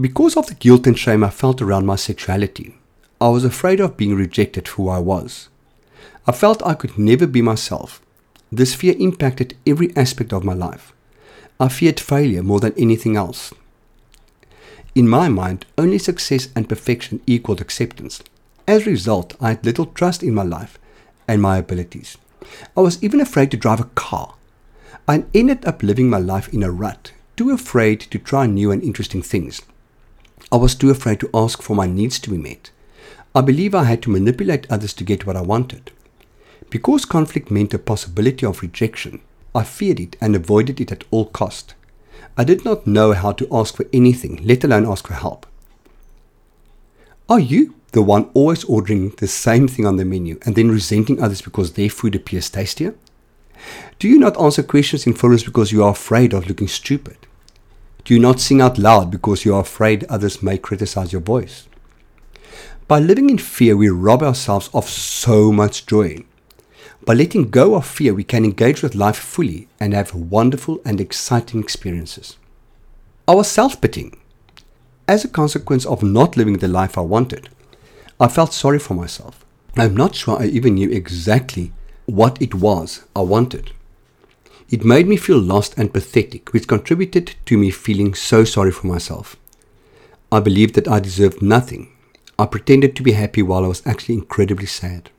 Because 0.00 0.36
of 0.36 0.46
the 0.46 0.54
guilt 0.54 0.86
and 0.86 0.98
shame 0.98 1.22
I 1.22 1.30
felt 1.30 1.60
around 1.60 1.86
my 1.86 1.96
sexuality, 1.96 2.76
I 3.20 3.28
was 3.28 3.44
afraid 3.44 3.78
of 3.80 3.96
being 3.96 4.14
rejected 4.14 4.66
for 4.66 4.82
who 4.82 4.88
I 4.88 4.98
was. 4.98 5.48
I 6.26 6.32
felt 6.32 6.62
I 6.66 6.74
could 6.74 6.98
never 6.98 7.26
be 7.26 7.42
myself. 7.42 8.00
This 8.50 8.74
fear 8.74 8.94
impacted 8.98 9.56
every 9.66 9.94
aspect 9.96 10.32
of 10.32 10.44
my 10.44 10.54
life. 10.54 10.92
I 11.62 11.68
feared 11.68 12.00
failure 12.00 12.42
more 12.42 12.58
than 12.58 12.74
anything 12.76 13.16
else. 13.16 13.54
In 14.96 15.08
my 15.08 15.28
mind, 15.28 15.64
only 15.78 15.96
success 15.96 16.48
and 16.56 16.68
perfection 16.68 17.20
equaled 17.24 17.60
acceptance. 17.60 18.20
As 18.66 18.82
a 18.82 18.90
result, 18.90 19.36
I 19.40 19.50
had 19.50 19.64
little 19.64 19.86
trust 19.86 20.24
in 20.24 20.34
my 20.34 20.42
life 20.42 20.76
and 21.28 21.40
my 21.40 21.58
abilities. 21.58 22.18
I 22.76 22.80
was 22.80 23.00
even 23.00 23.20
afraid 23.20 23.52
to 23.52 23.56
drive 23.56 23.78
a 23.78 23.90
car. 23.94 24.34
I 25.06 25.24
ended 25.32 25.64
up 25.64 25.84
living 25.84 26.10
my 26.10 26.18
life 26.18 26.52
in 26.52 26.64
a 26.64 26.70
rut, 26.72 27.12
too 27.36 27.52
afraid 27.52 28.00
to 28.00 28.18
try 28.18 28.46
new 28.46 28.72
and 28.72 28.82
interesting 28.82 29.22
things. 29.22 29.62
I 30.50 30.56
was 30.56 30.74
too 30.74 30.90
afraid 30.90 31.20
to 31.20 31.30
ask 31.32 31.62
for 31.62 31.76
my 31.76 31.86
needs 31.86 32.18
to 32.18 32.30
be 32.30 32.38
met. 32.38 32.72
I 33.36 33.40
believe 33.40 33.72
I 33.72 33.84
had 33.84 34.02
to 34.02 34.10
manipulate 34.10 34.66
others 34.68 34.92
to 34.94 35.04
get 35.04 35.26
what 35.26 35.36
I 35.36 35.42
wanted. 35.42 35.92
Because 36.70 37.04
conflict 37.04 37.52
meant 37.52 37.72
a 37.72 37.78
possibility 37.78 38.44
of 38.44 38.62
rejection, 38.62 39.20
I 39.54 39.64
feared 39.64 40.00
it 40.00 40.16
and 40.20 40.34
avoided 40.34 40.80
it 40.80 40.92
at 40.92 41.04
all 41.10 41.26
cost. 41.26 41.74
I 42.36 42.44
did 42.44 42.64
not 42.64 42.86
know 42.86 43.12
how 43.12 43.32
to 43.32 43.48
ask 43.52 43.76
for 43.76 43.86
anything, 43.92 44.40
let 44.42 44.64
alone 44.64 44.86
ask 44.86 45.06
for 45.06 45.14
help. 45.14 45.46
Are 47.28 47.40
you 47.40 47.74
the 47.92 48.02
one 48.02 48.30
always 48.32 48.64
ordering 48.64 49.10
the 49.10 49.26
same 49.26 49.68
thing 49.68 49.86
on 49.86 49.96
the 49.96 50.04
menu 50.04 50.38
and 50.44 50.56
then 50.56 50.70
resenting 50.70 51.22
others 51.22 51.42
because 51.42 51.72
their 51.72 51.90
food 51.90 52.14
appears 52.14 52.48
tastier? 52.48 52.94
Do 53.98 54.08
you 54.08 54.18
not 54.18 54.40
answer 54.40 54.62
questions 54.62 55.06
in 55.06 55.12
forums 55.12 55.44
because 55.44 55.72
you 55.72 55.84
are 55.84 55.92
afraid 55.92 56.32
of 56.32 56.48
looking 56.48 56.68
stupid? 56.68 57.18
Do 58.04 58.14
you 58.14 58.20
not 58.20 58.40
sing 58.40 58.60
out 58.60 58.78
loud 58.78 59.10
because 59.10 59.44
you 59.44 59.54
are 59.54 59.60
afraid 59.60 60.04
others 60.04 60.42
may 60.42 60.58
criticize 60.58 61.12
your 61.12 61.22
voice? 61.22 61.68
By 62.88 62.98
living 62.98 63.30
in 63.30 63.38
fear, 63.38 63.76
we 63.76 63.88
rob 63.88 64.22
ourselves 64.22 64.68
of 64.74 64.88
so 64.88 65.52
much 65.52 65.86
joy. 65.86 66.24
By 67.04 67.14
letting 67.14 67.50
go 67.50 67.74
of 67.74 67.84
fear, 67.84 68.14
we 68.14 68.22
can 68.22 68.44
engage 68.44 68.80
with 68.80 68.94
life 68.94 69.16
fully 69.16 69.66
and 69.80 69.92
have 69.92 70.14
wonderful 70.14 70.80
and 70.84 71.00
exciting 71.00 71.60
experiences. 71.60 72.36
I 73.26 73.34
was 73.34 73.50
self 73.50 73.80
pitying. 73.80 74.16
As 75.08 75.24
a 75.24 75.28
consequence 75.28 75.84
of 75.84 76.04
not 76.04 76.36
living 76.36 76.58
the 76.58 76.68
life 76.68 76.96
I 76.96 77.00
wanted, 77.00 77.48
I 78.20 78.28
felt 78.28 78.52
sorry 78.52 78.78
for 78.78 78.94
myself. 78.94 79.44
I'm 79.76 79.96
not 79.96 80.14
sure 80.14 80.40
I 80.40 80.46
even 80.46 80.74
knew 80.74 80.90
exactly 80.90 81.72
what 82.06 82.40
it 82.40 82.54
was 82.54 83.04
I 83.16 83.22
wanted. 83.22 83.72
It 84.70 84.84
made 84.84 85.08
me 85.08 85.16
feel 85.16 85.40
lost 85.40 85.76
and 85.76 85.92
pathetic, 85.92 86.52
which 86.52 86.68
contributed 86.68 87.34
to 87.46 87.58
me 87.58 87.70
feeling 87.70 88.14
so 88.14 88.44
sorry 88.44 88.70
for 88.70 88.86
myself. 88.86 89.36
I 90.30 90.38
believed 90.38 90.76
that 90.76 90.88
I 90.88 91.00
deserved 91.00 91.42
nothing. 91.42 91.90
I 92.38 92.46
pretended 92.46 92.94
to 92.94 93.02
be 93.02 93.12
happy 93.12 93.42
while 93.42 93.64
I 93.64 93.68
was 93.68 93.84
actually 93.84 94.14
incredibly 94.14 94.66
sad. 94.66 95.10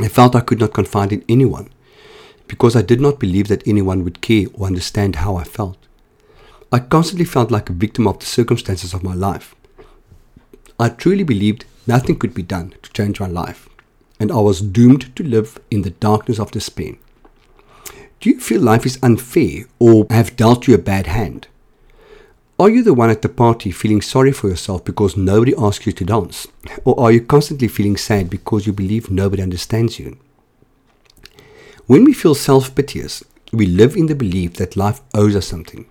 I 0.00 0.08
felt 0.08 0.36
I 0.36 0.40
could 0.40 0.60
not 0.60 0.74
confide 0.74 1.12
in 1.12 1.24
anyone 1.28 1.68
because 2.48 2.76
I 2.76 2.82
did 2.82 3.00
not 3.00 3.18
believe 3.18 3.48
that 3.48 3.66
anyone 3.66 4.04
would 4.04 4.20
care 4.20 4.46
or 4.54 4.66
understand 4.66 5.16
how 5.16 5.36
I 5.36 5.44
felt. 5.44 5.78
I 6.70 6.80
constantly 6.80 7.24
felt 7.24 7.50
like 7.50 7.70
a 7.70 7.72
victim 7.72 8.06
of 8.06 8.18
the 8.18 8.26
circumstances 8.26 8.92
of 8.92 9.02
my 9.02 9.14
life. 9.14 9.54
I 10.78 10.90
truly 10.90 11.24
believed 11.24 11.64
Nothing 11.86 12.18
could 12.18 12.34
be 12.34 12.42
done 12.42 12.74
to 12.82 12.92
change 12.92 13.20
my 13.20 13.28
life, 13.28 13.68
and 14.18 14.32
I 14.32 14.40
was 14.40 14.60
doomed 14.60 15.14
to 15.14 15.22
live 15.22 15.58
in 15.70 15.82
the 15.82 15.90
darkness 15.90 16.40
of 16.40 16.50
despair. 16.50 16.94
Do 18.20 18.30
you 18.30 18.40
feel 18.40 18.60
life 18.60 18.84
is 18.84 18.98
unfair 19.02 19.66
or 19.78 20.06
have 20.10 20.34
dealt 20.34 20.66
you 20.66 20.74
a 20.74 20.78
bad 20.78 21.06
hand? 21.06 21.46
Are 22.58 22.70
you 22.70 22.82
the 22.82 22.94
one 22.94 23.10
at 23.10 23.20
the 23.20 23.28
party 23.28 23.70
feeling 23.70 24.00
sorry 24.00 24.32
for 24.32 24.48
yourself 24.48 24.82
because 24.82 25.14
nobody 25.14 25.52
asked 25.58 25.84
you 25.84 25.92
to 25.92 26.04
dance? 26.06 26.48
Or 26.86 26.98
are 26.98 27.12
you 27.12 27.20
constantly 27.20 27.68
feeling 27.68 27.98
sad 27.98 28.30
because 28.30 28.66
you 28.66 28.72
believe 28.72 29.10
nobody 29.10 29.42
understands 29.42 29.98
you? 29.98 30.16
When 31.84 32.04
we 32.04 32.14
feel 32.14 32.34
self 32.34 32.74
piteous, 32.74 33.22
we 33.52 33.66
live 33.66 33.94
in 33.94 34.06
the 34.06 34.14
belief 34.14 34.54
that 34.54 34.74
life 34.74 35.02
owes 35.12 35.36
us 35.36 35.46
something. 35.46 35.84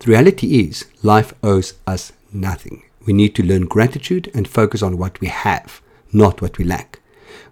The 0.00 0.10
reality 0.10 0.66
is, 0.66 0.86
life 1.04 1.34
owes 1.40 1.74
us 1.86 2.12
nothing. 2.32 2.82
We 3.06 3.12
need 3.12 3.36
to 3.36 3.44
learn 3.44 3.66
gratitude 3.66 4.28
and 4.34 4.48
focus 4.48 4.82
on 4.82 4.98
what 4.98 5.20
we 5.20 5.28
have, 5.28 5.80
not 6.12 6.42
what 6.42 6.58
we 6.58 6.64
lack. 6.64 6.98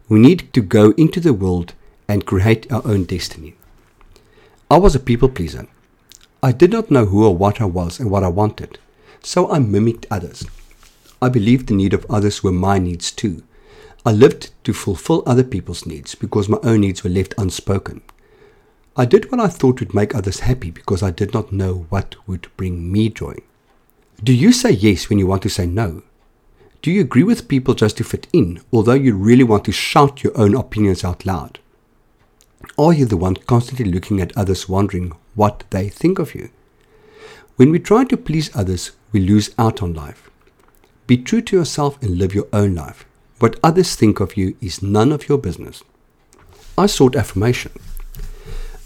We 0.08 0.18
need 0.18 0.52
to 0.54 0.60
go 0.60 0.90
into 0.96 1.20
the 1.20 1.32
world 1.32 1.74
and 2.08 2.26
create 2.26 2.70
our 2.72 2.82
own 2.84 3.04
destiny. 3.04 3.54
I 4.68 4.78
was 4.78 4.96
a 4.96 5.00
people 5.00 5.28
pleaser. 5.28 5.68
I 6.42 6.52
did 6.52 6.72
not 6.72 6.90
know 6.90 7.04
who 7.04 7.24
or 7.26 7.36
what 7.36 7.60
I 7.60 7.66
was 7.66 8.00
and 8.00 8.10
what 8.10 8.24
I 8.24 8.28
wanted, 8.28 8.78
so 9.22 9.50
I 9.50 9.58
mimicked 9.58 10.06
others. 10.10 10.46
I 11.20 11.28
believed 11.28 11.66
the 11.66 11.74
need 11.74 11.92
of 11.92 12.06
others 12.08 12.42
were 12.42 12.52
my 12.52 12.78
needs 12.78 13.10
too. 13.12 13.42
I 14.06 14.12
lived 14.12 14.50
to 14.64 14.72
fulfill 14.72 15.22
other 15.26 15.44
people's 15.44 15.84
needs 15.84 16.14
because 16.14 16.48
my 16.48 16.58
own 16.62 16.80
needs 16.80 17.04
were 17.04 17.10
left 17.10 17.34
unspoken. 17.36 18.00
I 18.96 19.04
did 19.04 19.30
what 19.30 19.40
I 19.40 19.48
thought 19.48 19.80
would 19.80 19.94
make 19.94 20.14
others 20.14 20.40
happy 20.40 20.70
because 20.70 21.02
I 21.02 21.10
did 21.10 21.34
not 21.34 21.52
know 21.52 21.86
what 21.90 22.16
would 22.26 22.48
bring 22.56 22.90
me 22.90 23.10
joy. 23.10 23.34
Do 24.24 24.32
you 24.32 24.52
say 24.52 24.70
yes 24.70 25.10
when 25.10 25.18
you 25.18 25.26
want 25.26 25.42
to 25.42 25.50
say 25.50 25.66
no? 25.66 26.02
Do 26.80 26.90
you 26.90 27.02
agree 27.02 27.22
with 27.22 27.48
people 27.48 27.74
just 27.74 27.98
to 27.98 28.04
fit 28.04 28.26
in, 28.32 28.62
although 28.72 28.94
you 28.94 29.14
really 29.14 29.44
want 29.44 29.66
to 29.66 29.72
shout 29.72 30.24
your 30.24 30.36
own 30.38 30.54
opinions 30.56 31.04
out 31.04 31.26
loud? 31.26 31.58
Are 32.78 32.94
you 32.94 33.04
the 33.04 33.18
one 33.18 33.36
constantly 33.36 33.84
looking 33.84 34.20
at 34.20 34.36
others 34.36 34.68
wondering 34.68 35.12
what 35.40 35.64
they 35.70 35.88
think 35.88 36.18
of 36.18 36.34
you? 36.34 36.50
When 37.56 37.70
we 37.70 37.78
try 37.78 38.04
to 38.04 38.16
please 38.18 38.54
others, 38.54 38.92
we 39.10 39.20
lose 39.20 39.54
out 39.58 39.82
on 39.82 39.94
life. 39.94 40.28
Be 41.06 41.16
true 41.16 41.40
to 41.40 41.56
yourself 41.56 42.00
and 42.02 42.18
live 42.18 42.34
your 42.34 42.48
own 42.52 42.74
life. 42.74 43.06
What 43.38 43.58
others 43.64 43.96
think 43.96 44.20
of 44.20 44.36
you 44.36 44.54
is 44.60 44.82
none 44.82 45.12
of 45.12 45.30
your 45.30 45.38
business. 45.38 45.82
I 46.76 46.84
sought 46.84 47.16
affirmation. 47.16 47.72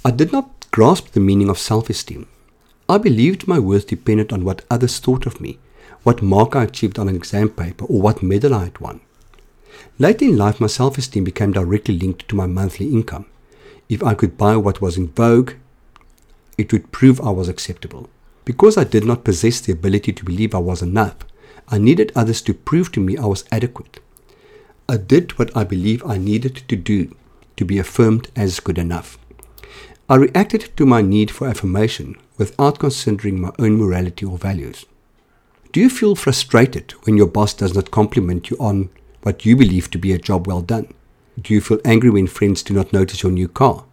I 0.04 0.12
did 0.12 0.30
not 0.30 0.68
grasp 0.70 1.10
the 1.10 1.26
meaning 1.28 1.48
of 1.48 1.58
self 1.58 1.90
esteem. 1.90 2.28
I 2.88 2.98
believed 2.98 3.48
my 3.48 3.58
worth 3.58 3.88
depended 3.88 4.32
on 4.32 4.44
what 4.44 4.64
others 4.70 5.00
thought 5.00 5.26
of 5.26 5.40
me, 5.40 5.58
what 6.04 6.22
mark 6.22 6.54
I 6.54 6.62
achieved 6.62 7.00
on 7.00 7.08
an 7.08 7.16
exam 7.16 7.48
paper, 7.48 7.84
or 7.86 8.00
what 8.00 8.22
medal 8.22 8.54
I 8.54 8.64
had 8.64 8.78
won. 8.78 9.00
Later 9.98 10.26
in 10.26 10.36
life, 10.36 10.60
my 10.60 10.68
self 10.68 10.98
esteem 10.98 11.24
became 11.24 11.50
directly 11.52 11.98
linked 11.98 12.28
to 12.28 12.36
my 12.36 12.46
monthly 12.46 12.92
income. 12.92 13.26
If 13.88 14.04
I 14.04 14.14
could 14.14 14.38
buy 14.38 14.56
what 14.56 14.80
was 14.80 14.96
in 14.96 15.08
vogue, 15.08 15.54
it 16.56 16.72
would 16.72 16.92
prove 16.92 17.20
I 17.20 17.30
was 17.30 17.48
acceptable. 17.48 18.08
Because 18.44 18.76
I 18.76 18.84
did 18.84 19.04
not 19.04 19.24
possess 19.24 19.60
the 19.60 19.72
ability 19.72 20.12
to 20.12 20.24
believe 20.24 20.54
I 20.54 20.58
was 20.58 20.82
enough, 20.82 21.16
I 21.68 21.78
needed 21.78 22.12
others 22.14 22.42
to 22.42 22.54
prove 22.54 22.92
to 22.92 23.00
me 23.00 23.16
I 23.16 23.24
was 23.24 23.44
adequate. 23.50 24.00
I 24.88 24.98
did 24.98 25.38
what 25.38 25.56
I 25.56 25.64
believe 25.64 26.04
I 26.04 26.18
needed 26.18 26.56
to 26.68 26.76
do 26.76 27.16
to 27.56 27.64
be 27.64 27.78
affirmed 27.78 28.30
as 28.36 28.60
good 28.60 28.78
enough. 28.78 29.18
I 30.08 30.16
reacted 30.16 30.76
to 30.76 30.84
my 30.84 31.00
need 31.00 31.30
for 31.30 31.48
affirmation 31.48 32.16
without 32.36 32.78
considering 32.78 33.40
my 33.40 33.52
own 33.58 33.78
morality 33.78 34.26
or 34.26 34.36
values. 34.36 34.84
Do 35.72 35.80
you 35.80 35.88
feel 35.88 36.14
frustrated 36.14 36.92
when 37.04 37.16
your 37.16 37.26
boss 37.26 37.54
does 37.54 37.74
not 37.74 37.90
compliment 37.90 38.50
you 38.50 38.58
on 38.60 38.90
what 39.22 39.46
you 39.46 39.56
believe 39.56 39.90
to 39.92 39.98
be 39.98 40.12
a 40.12 40.18
job 40.18 40.46
well 40.46 40.60
done? 40.60 40.92
Do 41.40 41.54
you 41.54 41.62
feel 41.62 41.80
angry 41.84 42.10
when 42.10 42.26
friends 42.26 42.62
do 42.62 42.74
not 42.74 42.92
notice 42.92 43.22
your 43.22 43.32
new 43.32 43.48
car? 43.48 43.84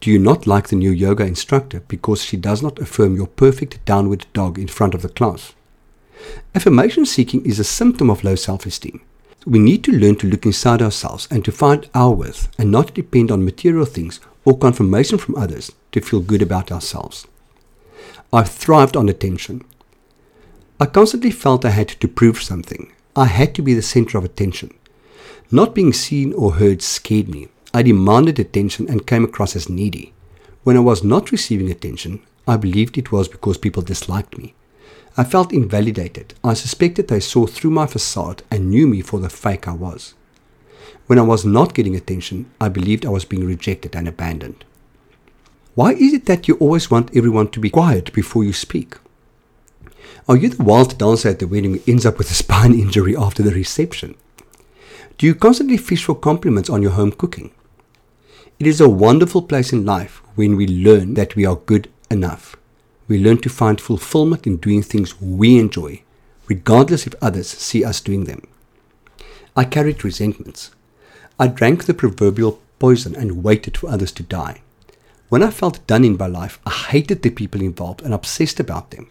Do 0.00 0.10
you 0.10 0.18
not 0.18 0.46
like 0.46 0.68
the 0.68 0.76
new 0.76 0.90
yoga 0.90 1.24
instructor 1.24 1.80
because 1.88 2.22
she 2.22 2.36
does 2.36 2.62
not 2.62 2.78
affirm 2.78 3.16
your 3.16 3.26
perfect 3.26 3.84
downward 3.84 4.26
dog 4.32 4.58
in 4.58 4.68
front 4.68 4.94
of 4.94 5.02
the 5.02 5.08
class? 5.08 5.54
Affirmation 6.54 7.06
seeking 7.06 7.44
is 7.44 7.58
a 7.58 7.64
symptom 7.64 8.10
of 8.10 8.24
low 8.24 8.34
self 8.34 8.66
esteem. 8.66 9.00
We 9.46 9.58
need 9.58 9.84
to 9.84 9.92
learn 9.92 10.16
to 10.16 10.26
look 10.26 10.44
inside 10.44 10.82
ourselves 10.82 11.28
and 11.30 11.44
to 11.44 11.52
find 11.52 11.88
our 11.94 12.10
worth 12.12 12.48
and 12.58 12.70
not 12.70 12.94
depend 12.94 13.30
on 13.30 13.44
material 13.44 13.84
things 13.84 14.20
or 14.44 14.58
confirmation 14.58 15.18
from 15.18 15.36
others 15.36 15.70
to 15.92 16.00
feel 16.00 16.20
good 16.20 16.42
about 16.42 16.72
ourselves. 16.72 17.26
I 18.32 18.42
thrived 18.42 18.96
on 18.96 19.08
attention. 19.08 19.64
I 20.80 20.86
constantly 20.86 21.30
felt 21.30 21.64
I 21.64 21.70
had 21.70 21.88
to 21.88 22.08
prove 22.08 22.42
something. 22.42 22.92
I 23.14 23.26
had 23.26 23.54
to 23.54 23.62
be 23.62 23.72
the 23.72 23.82
center 23.82 24.18
of 24.18 24.24
attention. 24.24 24.74
Not 25.50 25.74
being 25.74 25.92
seen 25.92 26.32
or 26.32 26.54
heard 26.54 26.82
scared 26.82 27.28
me. 27.28 27.48
I 27.76 27.82
demanded 27.82 28.38
attention 28.38 28.88
and 28.88 29.06
came 29.06 29.22
across 29.22 29.54
as 29.54 29.68
needy. 29.68 30.14
When 30.64 30.78
I 30.78 30.80
was 30.80 31.04
not 31.04 31.30
receiving 31.30 31.70
attention, 31.70 32.22
I 32.48 32.56
believed 32.56 32.96
it 32.96 33.12
was 33.12 33.28
because 33.28 33.58
people 33.58 33.82
disliked 33.82 34.38
me. 34.38 34.54
I 35.14 35.24
felt 35.24 35.52
invalidated. 35.52 36.32
I 36.42 36.54
suspected 36.54 37.08
they 37.08 37.20
saw 37.20 37.44
through 37.44 37.72
my 37.72 37.86
facade 37.86 38.42
and 38.50 38.70
knew 38.70 38.86
me 38.86 39.02
for 39.02 39.20
the 39.20 39.28
fake 39.28 39.68
I 39.68 39.72
was. 39.72 40.14
When 41.06 41.18
I 41.18 41.22
was 41.22 41.44
not 41.44 41.74
getting 41.74 41.94
attention, 41.94 42.50
I 42.58 42.70
believed 42.70 43.04
I 43.04 43.10
was 43.10 43.26
being 43.26 43.44
rejected 43.44 43.94
and 43.94 44.08
abandoned. 44.08 44.64
Why 45.74 45.92
is 45.92 46.14
it 46.14 46.24
that 46.24 46.48
you 46.48 46.54
always 46.54 46.90
want 46.90 47.14
everyone 47.14 47.48
to 47.48 47.60
be 47.60 47.68
quiet 47.68 48.10
before 48.14 48.42
you 48.42 48.54
speak? 48.54 48.96
Are 50.26 50.36
you 50.38 50.48
the 50.48 50.62
wild 50.62 50.96
dancer 50.96 51.28
at 51.28 51.40
the 51.40 51.46
wedding 51.46 51.74
who 51.74 51.92
ends 51.92 52.06
up 52.06 52.16
with 52.16 52.30
a 52.30 52.34
spine 52.42 52.72
injury 52.72 53.14
after 53.14 53.42
the 53.42 53.50
reception? 53.50 54.14
Do 55.18 55.26
you 55.26 55.34
constantly 55.34 55.76
fish 55.76 56.06
for 56.06 56.14
compliments 56.14 56.70
on 56.70 56.80
your 56.80 56.92
home 56.92 57.12
cooking? 57.12 57.52
It 58.58 58.66
is 58.66 58.80
a 58.80 58.88
wonderful 58.88 59.42
place 59.42 59.70
in 59.70 59.84
life 59.84 60.22
when 60.34 60.56
we 60.56 60.66
learn 60.66 61.12
that 61.12 61.36
we 61.36 61.44
are 61.44 61.56
good 61.56 61.90
enough. 62.10 62.56
We 63.06 63.22
learn 63.22 63.36
to 63.42 63.50
find 63.50 63.78
fulfillment 63.78 64.46
in 64.46 64.56
doing 64.56 64.82
things 64.82 65.20
we 65.20 65.58
enjoy, 65.58 66.00
regardless 66.48 67.06
if 67.06 67.14
others 67.20 67.48
see 67.48 67.84
us 67.84 68.00
doing 68.00 68.24
them. 68.24 68.46
I 69.54 69.64
carried 69.64 70.02
resentments. 70.02 70.70
I 71.38 71.48
drank 71.48 71.84
the 71.84 71.92
proverbial 71.92 72.58
poison 72.78 73.14
and 73.14 73.44
waited 73.44 73.76
for 73.76 73.90
others 73.90 74.10
to 74.12 74.22
die. 74.22 74.62
When 75.28 75.42
I 75.42 75.50
felt 75.50 75.86
done 75.86 76.02
in 76.02 76.16
by 76.16 76.28
life, 76.28 76.58
I 76.64 76.70
hated 76.70 77.20
the 77.20 77.28
people 77.28 77.60
involved 77.60 78.00
and 78.00 78.14
obsessed 78.14 78.58
about 78.58 78.90
them. 78.90 79.10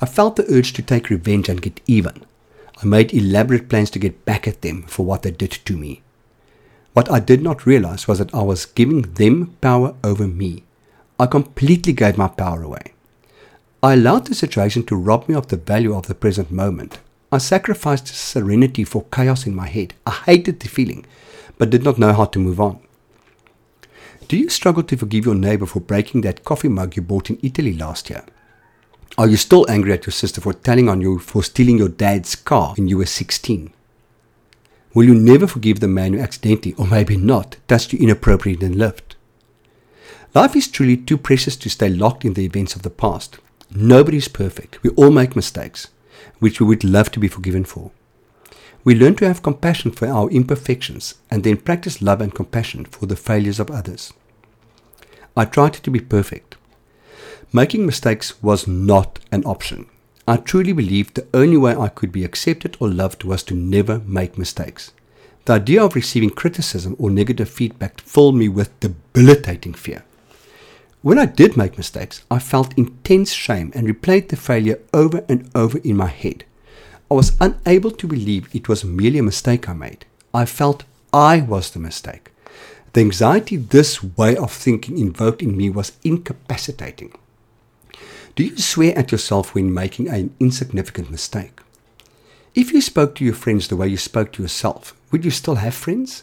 I 0.00 0.06
felt 0.06 0.36
the 0.36 0.50
urge 0.50 0.72
to 0.72 0.82
take 0.82 1.10
revenge 1.10 1.50
and 1.50 1.60
get 1.60 1.82
even. 1.86 2.24
I 2.82 2.86
made 2.86 3.12
elaborate 3.12 3.68
plans 3.68 3.90
to 3.90 3.98
get 3.98 4.24
back 4.24 4.48
at 4.48 4.62
them 4.62 4.84
for 4.84 5.04
what 5.04 5.24
they 5.24 5.30
did 5.30 5.50
to 5.50 5.76
me. 5.76 6.00
What 6.98 7.12
I 7.12 7.20
did 7.20 7.44
not 7.44 7.64
realize 7.64 8.08
was 8.08 8.18
that 8.18 8.34
I 8.34 8.42
was 8.42 8.66
giving 8.66 9.02
them 9.02 9.54
power 9.60 9.94
over 10.02 10.26
me. 10.26 10.64
I 11.16 11.26
completely 11.26 11.92
gave 11.92 12.18
my 12.18 12.26
power 12.26 12.64
away. 12.64 12.92
I 13.84 13.92
allowed 13.92 14.26
the 14.26 14.34
situation 14.34 14.82
to 14.86 14.96
rob 14.96 15.28
me 15.28 15.36
of 15.36 15.46
the 15.46 15.58
value 15.58 15.94
of 15.94 16.08
the 16.08 16.16
present 16.16 16.50
moment. 16.50 16.98
I 17.30 17.38
sacrificed 17.38 18.08
serenity 18.08 18.82
for 18.82 19.04
chaos 19.12 19.46
in 19.46 19.54
my 19.54 19.68
head. 19.68 19.94
I 20.08 20.10
hated 20.10 20.58
the 20.58 20.68
feeling 20.68 21.06
but 21.56 21.70
did 21.70 21.84
not 21.84 22.00
know 22.00 22.12
how 22.12 22.24
to 22.24 22.38
move 22.40 22.60
on. 22.60 22.80
Do 24.26 24.36
you 24.36 24.48
struggle 24.48 24.82
to 24.82 24.96
forgive 24.96 25.24
your 25.24 25.36
neighbor 25.36 25.66
for 25.66 25.78
breaking 25.78 26.22
that 26.22 26.42
coffee 26.42 26.66
mug 26.66 26.96
you 26.96 27.02
bought 27.02 27.30
in 27.30 27.38
Italy 27.44 27.74
last 27.74 28.10
year? 28.10 28.24
Are 29.16 29.28
you 29.28 29.36
still 29.36 29.70
angry 29.70 29.92
at 29.92 30.06
your 30.06 30.12
sister 30.12 30.40
for 30.40 30.52
telling 30.52 30.88
on 30.88 31.00
you 31.00 31.20
for 31.20 31.44
stealing 31.44 31.78
your 31.78 31.90
dad's 31.90 32.34
car 32.34 32.74
when 32.74 32.88
you 32.88 32.98
were 32.98 33.06
16? 33.06 33.72
Will 34.98 35.04
you 35.04 35.14
never 35.14 35.46
forgive 35.46 35.78
the 35.78 35.86
man 35.86 36.12
who 36.12 36.18
accidentally, 36.18 36.74
or 36.74 36.84
maybe 36.84 37.16
not, 37.16 37.56
touched 37.68 37.92
you 37.92 38.00
inappropriately 38.00 38.66
in 38.66 38.72
the 38.72 38.78
lift? 38.78 39.14
Life 40.34 40.56
is 40.56 40.66
truly 40.66 40.96
too 40.96 41.16
precious 41.16 41.54
to 41.54 41.70
stay 41.70 41.88
locked 41.88 42.24
in 42.24 42.34
the 42.34 42.44
events 42.44 42.74
of 42.74 42.82
the 42.82 42.90
past. 42.90 43.38
Nobody 43.72 44.16
is 44.16 44.26
perfect. 44.26 44.82
We 44.82 44.90
all 44.96 45.12
make 45.12 45.36
mistakes, 45.36 45.86
which 46.40 46.58
we 46.58 46.66
would 46.66 46.82
love 46.82 47.12
to 47.12 47.20
be 47.20 47.28
forgiven 47.28 47.64
for. 47.64 47.92
We 48.82 48.96
learn 48.96 49.14
to 49.18 49.28
have 49.28 49.40
compassion 49.40 49.92
for 49.92 50.08
our 50.08 50.28
imperfections 50.30 51.14
and 51.30 51.44
then 51.44 51.58
practice 51.58 52.02
love 52.02 52.20
and 52.20 52.34
compassion 52.34 52.84
for 52.84 53.06
the 53.06 53.14
failures 53.14 53.60
of 53.60 53.70
others. 53.70 54.12
I 55.36 55.44
tried 55.44 55.74
to 55.74 55.92
be 55.92 56.00
perfect. 56.00 56.56
Making 57.52 57.86
mistakes 57.86 58.42
was 58.42 58.66
not 58.66 59.20
an 59.30 59.44
option. 59.44 59.86
I 60.28 60.36
truly 60.36 60.74
believed 60.74 61.14
the 61.14 61.26
only 61.32 61.56
way 61.56 61.74
I 61.74 61.88
could 61.88 62.12
be 62.12 62.22
accepted 62.22 62.76
or 62.78 62.90
loved 62.90 63.24
was 63.24 63.42
to 63.44 63.54
never 63.54 64.00
make 64.00 64.36
mistakes. 64.36 64.92
The 65.46 65.54
idea 65.54 65.82
of 65.82 65.94
receiving 65.94 66.28
criticism 66.28 66.96
or 66.98 67.08
negative 67.08 67.48
feedback 67.48 68.02
filled 68.02 68.36
me 68.36 68.46
with 68.50 68.78
debilitating 68.78 69.72
fear. 69.72 70.04
When 71.00 71.18
I 71.18 71.24
did 71.24 71.56
make 71.56 71.78
mistakes, 71.78 72.26
I 72.30 72.40
felt 72.40 72.76
intense 72.76 73.32
shame 73.32 73.72
and 73.74 73.88
replayed 73.88 74.28
the 74.28 74.36
failure 74.36 74.78
over 74.92 75.24
and 75.30 75.48
over 75.54 75.78
in 75.78 75.96
my 75.96 76.08
head. 76.08 76.44
I 77.10 77.14
was 77.14 77.32
unable 77.40 77.92
to 77.92 78.06
believe 78.06 78.54
it 78.54 78.68
was 78.68 78.84
merely 78.84 79.20
a 79.20 79.22
mistake 79.22 79.66
I 79.66 79.72
made. 79.72 80.04
I 80.34 80.44
felt 80.44 80.84
I 81.10 81.40
was 81.40 81.70
the 81.70 81.78
mistake. 81.78 82.32
The 82.92 83.00
anxiety 83.00 83.56
this 83.56 84.04
way 84.04 84.36
of 84.36 84.52
thinking 84.52 84.98
invoked 84.98 85.40
in 85.40 85.56
me 85.56 85.70
was 85.70 85.92
incapacitating. 86.04 87.14
Do 88.38 88.44
you 88.44 88.56
swear 88.56 88.96
at 88.96 89.10
yourself 89.10 89.52
when 89.52 89.74
making 89.74 90.06
an 90.08 90.32
insignificant 90.38 91.10
mistake? 91.10 91.58
If 92.54 92.72
you 92.72 92.80
spoke 92.80 93.16
to 93.16 93.24
your 93.24 93.34
friends 93.34 93.66
the 93.66 93.74
way 93.74 93.88
you 93.88 93.96
spoke 93.96 94.30
to 94.34 94.42
yourself, 94.42 94.94
would 95.10 95.24
you 95.24 95.32
still 95.32 95.56
have 95.56 95.74
friends? 95.74 96.22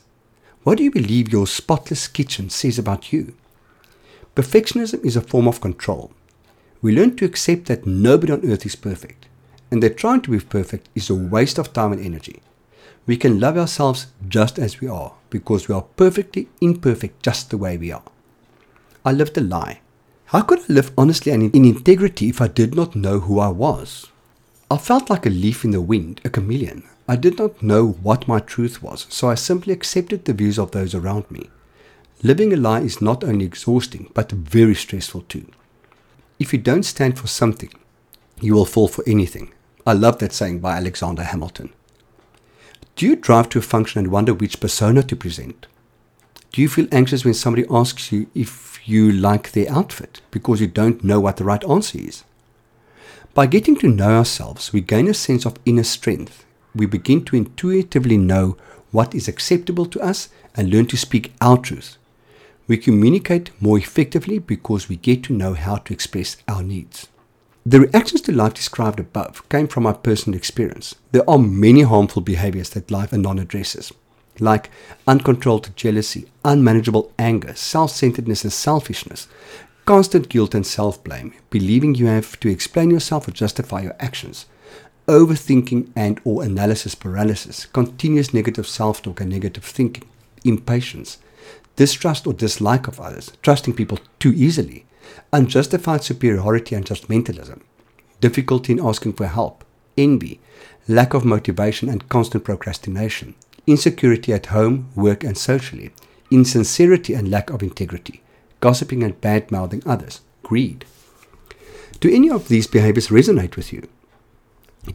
What 0.63 0.77
do 0.77 0.85
you 0.85 0.91
believe 0.91 1.33
your 1.33 1.45
spotless 1.45 2.07
kitchen 2.07 2.49
says 2.49 2.79
about 2.79 3.11
you? 3.11 3.35
Perfectionism 4.33 5.03
is 5.03 5.17
a 5.17 5.21
form 5.21 5.45
of 5.45 5.59
control. 5.59 6.13
We 6.81 6.95
learn 6.95 7.17
to 7.17 7.25
accept 7.25 7.65
that 7.65 7.85
nobody 7.85 8.31
on 8.31 8.49
earth 8.49 8.65
is 8.65 8.77
perfect 8.77 9.25
and 9.69 9.83
that 9.83 9.97
trying 9.97 10.21
to 10.21 10.31
be 10.31 10.39
perfect 10.39 10.87
is 10.95 11.09
a 11.09 11.15
waste 11.15 11.57
of 11.57 11.73
time 11.73 11.91
and 11.91 11.99
energy. 11.99 12.41
We 13.05 13.17
can 13.17 13.41
love 13.41 13.57
ourselves 13.57 14.07
just 14.29 14.57
as 14.57 14.79
we 14.79 14.87
are 14.87 15.15
because 15.29 15.67
we 15.67 15.75
are 15.75 15.81
perfectly 15.97 16.47
imperfect 16.61 17.21
just 17.21 17.49
the 17.49 17.57
way 17.57 17.75
we 17.75 17.91
are. 17.91 18.03
I 19.03 19.11
lived 19.11 19.37
a 19.37 19.41
lie. 19.41 19.81
How 20.27 20.41
could 20.41 20.59
I 20.61 20.73
live 20.73 20.91
honestly 20.97 21.31
and 21.31 21.55
in 21.55 21.65
integrity 21.65 22.29
if 22.29 22.41
I 22.41 22.47
did 22.47 22.73
not 22.73 22.95
know 22.95 23.19
who 23.19 23.39
I 23.39 23.49
was? 23.49 24.07
I 24.71 24.77
felt 24.77 25.09
like 25.09 25.25
a 25.25 25.29
leaf 25.29 25.63
in 25.63 25.69
the 25.71 25.81
wind, 25.81 26.19
a 26.25 26.29
chameleon. 26.29 26.83
I 27.07 27.15
did 27.15 27.37
not 27.37 27.61
know 27.61 27.85
what 27.85 28.27
my 28.27 28.39
truth 28.39 28.81
was, 28.81 29.05
so 29.09 29.29
I 29.29 29.35
simply 29.35 29.71
accepted 29.71 30.25
the 30.25 30.33
views 30.33 30.57
of 30.57 30.71
those 30.71 30.95
around 30.95 31.29
me. 31.29 31.51
Living 32.23 32.51
a 32.51 32.55
lie 32.55 32.79
is 32.81 33.01
not 33.01 33.23
only 33.23 33.45
exhausting, 33.45 34.09
but 34.15 34.31
very 34.31 34.73
stressful 34.73 35.21
too. 35.29 35.45
if 36.39 36.51
you 36.51 36.59
don't 36.59 36.83
stand 36.83 37.17
for 37.19 37.27
something, 37.27 37.71
you 38.41 38.53
will 38.53 38.65
fall 38.65 38.87
for 38.87 39.03
anything. 39.07 39.53
I 39.85 39.93
love 39.93 40.17
that 40.19 40.33
saying 40.33 40.59
by 40.59 40.75
Alexander 40.75 41.23
Hamilton. 41.23 41.71
Do 42.95 43.05
you 43.05 43.15
drive 43.15 43.49
to 43.49 43.59
a 43.59 43.61
function 43.61 43.99
and 43.99 44.11
wonder 44.11 44.33
which 44.33 44.59
persona 44.59 45.03
to 45.03 45.15
present? 45.15 45.67
Do 46.55 46.61
you 46.61 46.69
feel 46.69 46.87
anxious 46.89 47.25
when 47.25 47.33
somebody 47.33 47.67
asks 47.69 48.13
you 48.13 48.27
if 48.33 48.79
you 48.87 49.11
like 49.11 49.51
their 49.51 49.69
outfit 49.69 50.21
because 50.31 50.61
you 50.61 50.67
don't 50.67 51.03
know 51.03 51.19
what 51.19 51.35
the 51.35 51.43
right 51.43 51.61
answer 51.65 51.97
is? 51.99 52.23
By 53.33 53.45
getting 53.45 53.75
to 53.79 53.89
know 53.89 54.19
ourselves, 54.19 54.71
we 54.71 54.79
gain 54.79 55.09
a 55.09 55.13
sense 55.13 55.45
of 55.45 55.59
inner 55.65 55.83
strength. 55.83 56.45
We 56.73 56.85
begin 56.85 57.25
to 57.25 57.35
intuitively 57.35 58.15
know 58.15 58.55
what 58.91 59.13
is 59.13 59.27
acceptable 59.27 59.85
to 59.87 59.99
us 59.99 60.29
and 60.55 60.69
learn 60.69 60.85
to 60.85 60.95
speak 60.95 61.33
our 61.41 61.57
truth. 61.57 61.97
We 62.69 62.77
communicate 62.77 63.51
more 63.59 63.77
effectively 63.77 64.39
because 64.39 64.87
we 64.87 64.95
get 64.95 65.23
to 65.25 65.33
know 65.33 65.55
how 65.55 65.75
to 65.75 65.93
express 65.93 66.37
our 66.47 66.63
needs. 66.63 67.09
The 67.65 67.81
reactions 67.81 68.21
to 68.21 68.31
life 68.31 68.53
described 68.53 69.01
above 69.01 69.49
came 69.49 69.67
from 69.67 69.83
my 69.83 69.91
personal 69.91 70.37
experience. 70.37 70.95
There 71.11 71.29
are 71.29 71.37
many 71.37 71.81
harmful 71.81 72.21
behaviors 72.21 72.69
that 72.69 72.91
life 72.91 73.11
anon 73.11 73.39
addresses, 73.39 73.91
like 74.39 74.69
uncontrolled 75.07 75.75
jealousy, 75.75 76.27
unmanageable 76.43 77.11
anger, 77.17 77.53
self 77.55 77.91
centeredness 77.91 78.43
and 78.43 78.53
selfishness, 78.53 79.27
constant 79.85 80.29
guilt 80.29 80.55
and 80.55 80.65
self 80.65 81.03
blame, 81.03 81.33
believing 81.49 81.95
you 81.95 82.07
have 82.07 82.39
to 82.39 82.49
explain 82.49 82.89
yourself 82.89 83.27
or 83.27 83.31
justify 83.31 83.81
your 83.81 83.95
actions, 83.99 84.45
overthinking 85.07 85.89
and 85.95 86.19
or 86.23 86.43
analysis 86.43 86.95
paralysis, 86.95 87.65
continuous 87.67 88.33
negative 88.33 88.67
self-talk 88.67 89.21
and 89.21 89.29
negative 89.29 89.63
thinking, 89.63 90.07
impatience, 90.43 91.19
distrust 91.75 92.25
or 92.25 92.33
dislike 92.33 92.87
of 92.87 92.99
others, 92.99 93.31
trusting 93.41 93.73
people 93.73 93.99
too 94.19 94.33
easily, 94.33 94.85
unjustified 95.31 96.03
superiority 96.03 96.75
and 96.75 96.85
judgmentalism, 96.85 97.61
difficulty 98.21 98.73
in 98.73 98.79
asking 98.79 99.13
for 99.13 99.27
help, 99.27 99.63
envy, 99.97 100.39
lack 100.87 101.13
of 101.13 101.25
motivation 101.25 101.89
and 101.89 102.09
constant 102.09 102.43
procrastination, 102.43 103.35
insecurity 103.67 104.33
at 104.33 104.47
home, 104.47 104.89
work 104.95 105.23
and 105.23 105.37
socially, 105.37 105.91
insincerity 106.31 107.13
and 107.13 107.29
lack 107.29 107.49
of 107.49 107.63
integrity, 107.63 108.21
gossiping 108.59 109.03
and 109.03 109.19
bad 109.21 109.51
mouthing 109.51 109.81
others, 109.85 110.21
greed. 110.43 110.85
Do 111.99 112.13
any 112.13 112.29
of 112.29 112.47
these 112.47 112.67
behaviors 112.67 113.07
resonate 113.07 113.55
with 113.55 113.71
you? 113.71 113.87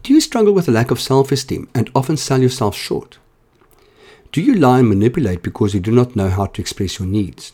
Do 0.03 0.13
you 0.13 0.21
struggle 0.21 0.53
with 0.53 0.67
a 0.67 0.71
lack 0.71 0.91
of 0.91 1.01
self 1.01 1.31
esteem 1.31 1.69
and 1.75 1.89
often 1.93 2.15
sell 2.15 2.41
yourself 2.41 2.75
short? 2.75 3.17
Do 4.31 4.41
you 4.41 4.55
lie 4.55 4.79
and 4.79 4.87
manipulate 4.87 5.43
because 5.43 5.73
you 5.73 5.81
do 5.81 5.91
not 5.91 6.15
know 6.15 6.29
how 6.29 6.45
to 6.45 6.61
express 6.61 6.99
your 6.99 7.07
needs? 7.07 7.51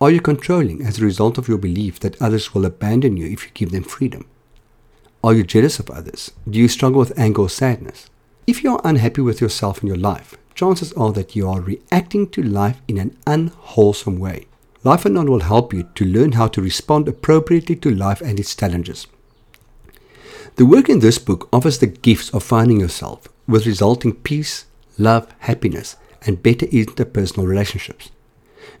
Are 0.00 0.10
you 0.10 0.20
controlling 0.20 0.82
as 0.82 0.98
a 0.98 1.04
result 1.04 1.36
of 1.36 1.48
your 1.48 1.58
belief 1.58 2.00
that 2.00 2.20
others 2.22 2.54
will 2.54 2.64
abandon 2.64 3.16
you 3.16 3.26
if 3.26 3.44
you 3.44 3.50
give 3.52 3.72
them 3.72 3.82
freedom? 3.82 4.26
Are 5.22 5.34
you 5.34 5.42
jealous 5.42 5.78
of 5.78 5.90
others? 5.90 6.30
Do 6.48 6.58
you 6.58 6.68
struggle 6.68 7.00
with 7.00 7.18
anger 7.18 7.42
or 7.42 7.50
sadness? 7.50 8.08
If 8.48 8.64
you 8.64 8.72
are 8.72 8.80
unhappy 8.82 9.20
with 9.20 9.42
yourself 9.42 9.80
and 9.80 9.88
your 9.88 9.98
life, 9.98 10.34
chances 10.54 10.94
are 10.94 11.12
that 11.12 11.36
you 11.36 11.46
are 11.46 11.60
reacting 11.60 12.30
to 12.30 12.42
life 12.42 12.80
in 12.88 12.96
an 12.96 13.14
unwholesome 13.26 14.18
way. 14.18 14.46
Life 14.82 15.04
Anon 15.04 15.30
will 15.30 15.40
help 15.40 15.74
you 15.74 15.82
to 15.96 16.04
learn 16.06 16.32
how 16.32 16.48
to 16.48 16.62
respond 16.62 17.08
appropriately 17.08 17.76
to 17.76 17.90
life 17.90 18.22
and 18.22 18.40
its 18.40 18.54
challenges. 18.56 19.06
The 20.56 20.64
work 20.64 20.88
in 20.88 21.00
this 21.00 21.18
book 21.18 21.50
offers 21.52 21.78
the 21.78 21.88
gifts 21.88 22.30
of 22.30 22.42
finding 22.42 22.80
yourself 22.80 23.28
with 23.46 23.66
resulting 23.66 24.14
peace, 24.14 24.64
love, 24.96 25.30
happiness, 25.40 25.96
and 26.22 26.42
better 26.42 26.64
interpersonal 26.68 27.46
relationships. 27.46 28.10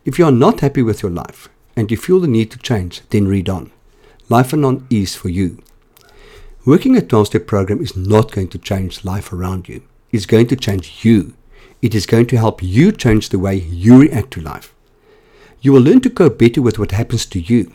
If 0.06 0.18
you 0.18 0.24
are 0.24 0.32
not 0.32 0.60
happy 0.60 0.80
with 0.80 1.02
your 1.02 1.12
life 1.12 1.50
and 1.76 1.90
you 1.90 1.98
feel 1.98 2.20
the 2.20 2.26
need 2.26 2.50
to 2.52 2.58
change, 2.58 3.02
then 3.10 3.28
read 3.28 3.50
on. 3.50 3.70
Life 4.30 4.54
Anon 4.54 4.86
is 4.88 5.14
for 5.14 5.28
you. 5.28 5.62
Working 6.68 6.98
a 6.98 7.00
12 7.00 7.28
step 7.28 7.46
program 7.46 7.80
is 7.80 7.96
not 7.96 8.30
going 8.30 8.48
to 8.48 8.58
change 8.58 9.02
life 9.02 9.32
around 9.32 9.70
you, 9.70 9.84
it's 10.12 10.26
going 10.26 10.48
to 10.48 10.54
change 10.54 11.02
you. 11.02 11.32
It 11.80 11.94
is 11.94 12.04
going 12.04 12.26
to 12.26 12.36
help 12.36 12.62
you 12.62 12.92
change 12.92 13.30
the 13.30 13.38
way 13.38 13.54
you 13.54 14.02
react 14.02 14.32
to 14.32 14.42
life. 14.42 14.74
You 15.62 15.72
will 15.72 15.80
learn 15.80 16.02
to 16.02 16.10
cope 16.10 16.36
better 16.36 16.60
with 16.60 16.78
what 16.78 16.90
happens 16.90 17.24
to 17.24 17.40
you. 17.40 17.72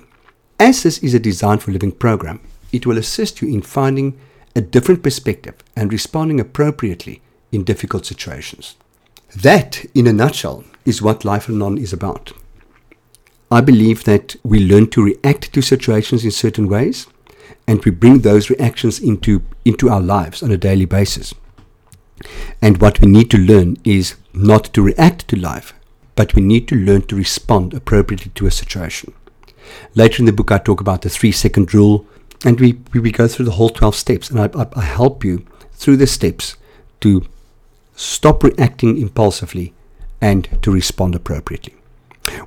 As 0.60 0.84
this 0.84 1.00
is 1.00 1.16
a 1.16 1.20
Design 1.20 1.58
for 1.58 1.72
Living 1.72 1.92
program, 1.92 2.40
it 2.72 2.86
will 2.86 3.00
assist 3.00 3.42
you 3.42 3.48
in 3.48 3.64
finding 3.64 4.16
a 4.56 4.62
different 4.62 5.02
perspective 5.02 5.56
and 5.76 5.92
responding 5.92 6.40
appropriately 6.40 7.24
in 7.52 7.64
difficult 7.64 8.06
situations. 8.06 8.76
That, 9.36 9.84
in 9.96 10.06
a 10.06 10.14
nutshell, 10.14 10.66
is 10.86 11.02
what 11.02 11.26
Life 11.26 11.50
Anon 11.50 11.80
is 11.80 11.94
about. 11.94 12.34
I 13.50 13.62
believe 13.62 14.04
that 14.04 14.36
we 14.44 14.60
learn 14.60 14.92
to 14.92 15.04
react 15.04 15.52
to 15.52 15.64
situations 15.64 16.24
in 16.24 16.30
certain 16.30 16.68
ways 16.68 17.08
and 17.68 17.84
we 17.84 17.92
bring 17.92 18.20
those 18.20 18.50
reactions 18.50 19.00
into, 19.00 19.44
into 19.66 19.90
our 19.90 20.02
lives 20.02 20.44
on 20.44 20.52
a 20.52 20.58
daily 20.58 20.86
basis. 20.86 21.34
And 22.62 22.82
what 22.82 23.02
we 23.02 23.08
need 23.08 23.30
to 23.32 23.38
learn 23.38 23.78
is 23.84 24.16
not 24.34 24.66
to 24.74 24.82
react 24.82 25.28
to 25.30 25.36
life, 25.36 25.74
but 26.16 26.36
we 26.36 26.42
need 26.42 26.68
to 26.70 26.76
learn 26.76 27.04
to 27.04 27.16
respond 27.16 27.74
appropriately 27.74 28.32
to 28.36 28.46
a 28.46 28.52
situation. 28.52 29.14
Later 29.96 30.22
in 30.22 30.26
the 30.26 30.34
book, 30.34 30.52
I 30.52 30.58
talk 30.58 30.82
about 30.82 31.02
the 31.02 31.10
three 31.10 31.32
second 31.32 31.74
rule, 31.74 32.06
and 32.46 32.60
we, 32.60 32.80
we 32.94 33.12
go 33.12 33.28
through 33.28 33.46
the 33.46 33.52
whole 33.52 33.70
12 33.70 33.96
steps 33.96 34.30
and 34.30 34.40
I, 34.40 34.50
I, 34.60 34.68
I 34.76 34.82
help 34.82 35.24
you 35.24 35.46
through 35.72 35.98
the 35.98 36.08
steps 36.08 36.58
to 37.02 37.26
stop 37.96 38.44
reacting 38.44 38.98
impulsively 38.98 39.74
and 40.22 40.48
to 40.62 40.72
respond 40.72 41.16
appropriately. 41.16 41.76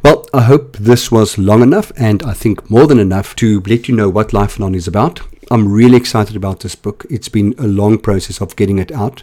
Well, 0.03 0.27
I 0.33 0.43
hope 0.43 0.77
this 0.77 1.11
was 1.11 1.39
long 1.39 1.63
enough 1.63 1.93
and 1.97 2.23
I 2.23 2.33
think 2.33 2.71
more 2.71 2.87
than 2.87 2.99
enough 2.99 3.37
to 3.37 3.61
let 3.67 3.89
you 3.89 3.97
know 3.97 4.09
what 4.09 4.33
Life 4.33 4.59
Anon 4.59 4.75
is 4.75 4.89
about. 4.89 5.21
I'm 5.51 5.71
really 5.71 5.97
excited 5.97 6.37
about 6.37 6.61
this 6.61 6.75
book. 6.75 7.05
It's 7.11 7.29
been 7.29 7.55
a 7.59 7.67
long 7.67 7.99
process 7.99 8.41
of 8.41 8.57
getting 8.57 8.79
it 8.79 8.91
out, 8.91 9.23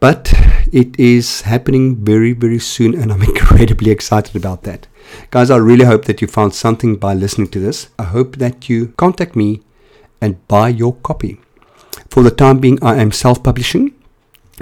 but 0.00 0.32
it 0.72 0.98
is 0.98 1.42
happening 1.42 1.96
very, 1.96 2.32
very 2.32 2.58
soon 2.58 2.94
and 2.94 3.12
I'm 3.12 3.22
incredibly 3.32 3.90
excited 3.90 4.36
about 4.36 4.62
that. 4.64 4.86
Guys, 5.30 5.50
I 5.50 5.56
really 5.56 5.84
hope 5.84 6.06
that 6.06 6.20
you 6.20 6.28
found 6.28 6.54
something 6.54 6.96
by 6.96 7.14
listening 7.14 7.48
to 7.48 7.60
this. 7.60 7.90
I 7.98 8.04
hope 8.04 8.36
that 8.36 8.68
you 8.68 8.88
contact 8.96 9.36
me 9.36 9.62
and 10.20 10.46
buy 10.48 10.68
your 10.68 10.94
copy. 10.94 11.40
For 12.08 12.22
the 12.22 12.30
time 12.30 12.58
being, 12.58 12.82
I 12.82 12.96
am 12.96 13.12
self 13.12 13.42
publishing. 13.42 13.94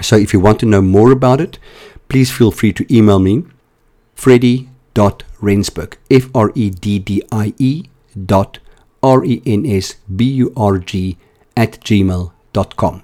So 0.01 0.17
if 0.17 0.33
you 0.33 0.41
want 0.41 0.61
to 0.61 0.67
know 0.67 0.83
more 0.83 1.13
about 1.13 1.41
it, 1.41 1.59
please 2.09 2.31
feel 2.31 2.51
free 2.51 2.73
to 2.73 2.95
email 2.95 3.19
me, 3.19 3.45
freddie.rensburg, 4.95 5.99
F 6.11 6.29
R 6.35 6.53
E 6.55 6.71
D 6.71 6.99
D 6.99 7.23
I 7.33 7.55
E 7.59 7.85
dot 8.27 8.59
R 9.03 9.25
E 9.25 9.43
N 9.47 9.67
S 9.67 9.97
B 10.15 10.25
U 10.25 10.53
R 10.57 10.79
G 10.79 11.17
at 11.57 11.81
gmail.com 11.81 13.03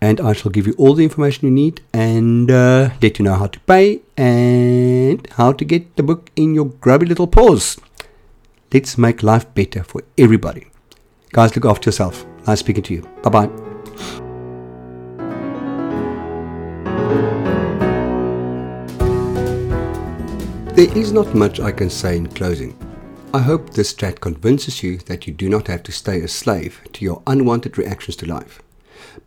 and 0.00 0.20
I 0.20 0.32
shall 0.32 0.50
give 0.50 0.66
you 0.66 0.74
all 0.78 0.94
the 0.94 1.04
information 1.04 1.46
you 1.46 1.52
need 1.52 1.80
and 1.94 2.50
uh, 2.50 2.90
let 3.00 3.18
you 3.18 3.24
know 3.24 3.34
how 3.34 3.46
to 3.46 3.60
pay 3.60 4.02
and 4.16 5.26
how 5.32 5.52
to 5.52 5.64
get 5.64 5.96
the 5.96 6.02
book 6.02 6.30
in 6.34 6.54
your 6.54 6.66
grubby 6.66 7.06
little 7.06 7.28
paws. 7.28 7.78
Let's 8.72 8.98
make 8.98 9.22
life 9.22 9.52
better 9.54 9.84
for 9.84 10.02
everybody. 10.18 10.66
Guys, 11.30 11.54
look 11.54 11.64
after 11.66 11.88
yourself. 11.88 12.26
Nice 12.46 12.60
speaking 12.60 12.82
to 12.84 12.94
you. 12.94 13.02
Bye 13.22 13.30
bye. 13.46 14.20
There 20.82 20.98
is 20.98 21.12
not 21.12 21.32
much 21.32 21.60
I 21.60 21.70
can 21.70 21.88
say 21.88 22.16
in 22.16 22.26
closing. 22.26 22.76
I 23.32 23.38
hope 23.38 23.70
this 23.70 23.94
chat 23.94 24.20
convinces 24.20 24.82
you 24.82 24.96
that 25.06 25.28
you 25.28 25.32
do 25.32 25.48
not 25.48 25.68
have 25.68 25.84
to 25.84 25.92
stay 25.92 26.20
a 26.20 26.26
slave 26.26 26.80
to 26.94 27.04
your 27.04 27.22
unwanted 27.24 27.78
reactions 27.78 28.16
to 28.16 28.26
life. 28.26 28.60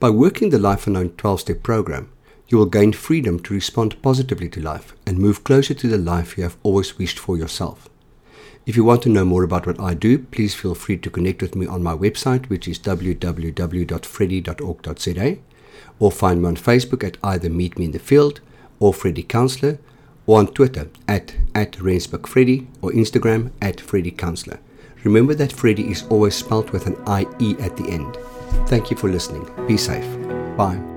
By 0.02 0.10
working 0.10 0.50
the 0.50 0.60
Life 0.60 0.86
Anon 0.86 1.12
12 1.12 1.40
step 1.40 1.64
program, 1.64 2.12
you 2.50 2.58
will 2.58 2.66
gain 2.66 2.92
freedom 2.92 3.40
to 3.40 3.54
respond 3.54 4.02
positively 4.02 4.50
to 4.50 4.60
life 4.60 4.94
and 5.08 5.18
move 5.18 5.46
closer 5.46 5.74
to 5.76 5.88
the 5.88 5.98
life 5.98 6.38
you 6.38 6.44
have 6.44 6.58
always 6.62 6.98
wished 6.98 7.20
for 7.20 7.38
yourself. 7.38 7.88
If 8.66 8.76
you 8.76 8.84
want 8.84 9.04
to 9.04 9.10
know 9.10 9.24
more 9.24 9.44
about 9.44 9.66
what 9.66 9.80
I 9.80 9.94
do, 9.94 10.20
please 10.20 10.54
feel 10.54 10.76
free 10.76 10.98
to 10.98 11.10
connect 11.10 11.42
with 11.42 11.56
me 11.56 11.68
on 11.68 11.82
my 11.82 11.96
website, 11.96 12.50
which 12.50 12.68
is 12.68 12.80
www.freddie.org.za, 12.80 15.38
or 16.00 16.12
find 16.12 16.42
me 16.42 16.48
on 16.50 16.58
Facebook 16.58 17.06
at 17.06 17.16
either 17.24 17.50
Meet 17.50 17.80
Me 17.80 17.86
in 17.86 17.92
the 17.92 18.00
Field 18.00 18.42
or 18.82 18.94
Freddie 18.94 19.24
Counselor, 19.24 19.80
or 20.28 20.40
on 20.40 20.48
Twitter 20.48 20.90
at, 21.08 21.36
at 21.54 21.80
Rensburg 21.80 22.28
or 22.82 22.92
Instagram 22.92 23.52
at 23.62 23.80
Freddie 23.80 24.12
Counselor. 24.12 24.60
Remember 25.04 25.36
that 25.36 25.54
Freddie 25.54 25.92
is 25.92 26.04
always 26.10 26.36
spelled 26.36 26.72
with 26.72 26.88
an 26.88 26.96
IE 27.08 27.56
at 27.60 27.78
the 27.78 27.88
end. 27.90 28.18
Thank 28.68 28.90
you 28.90 28.98
for 28.98 29.10
listening. 29.10 29.48
Be 29.68 29.78
safe. 29.78 30.06
Bye. 30.58 30.95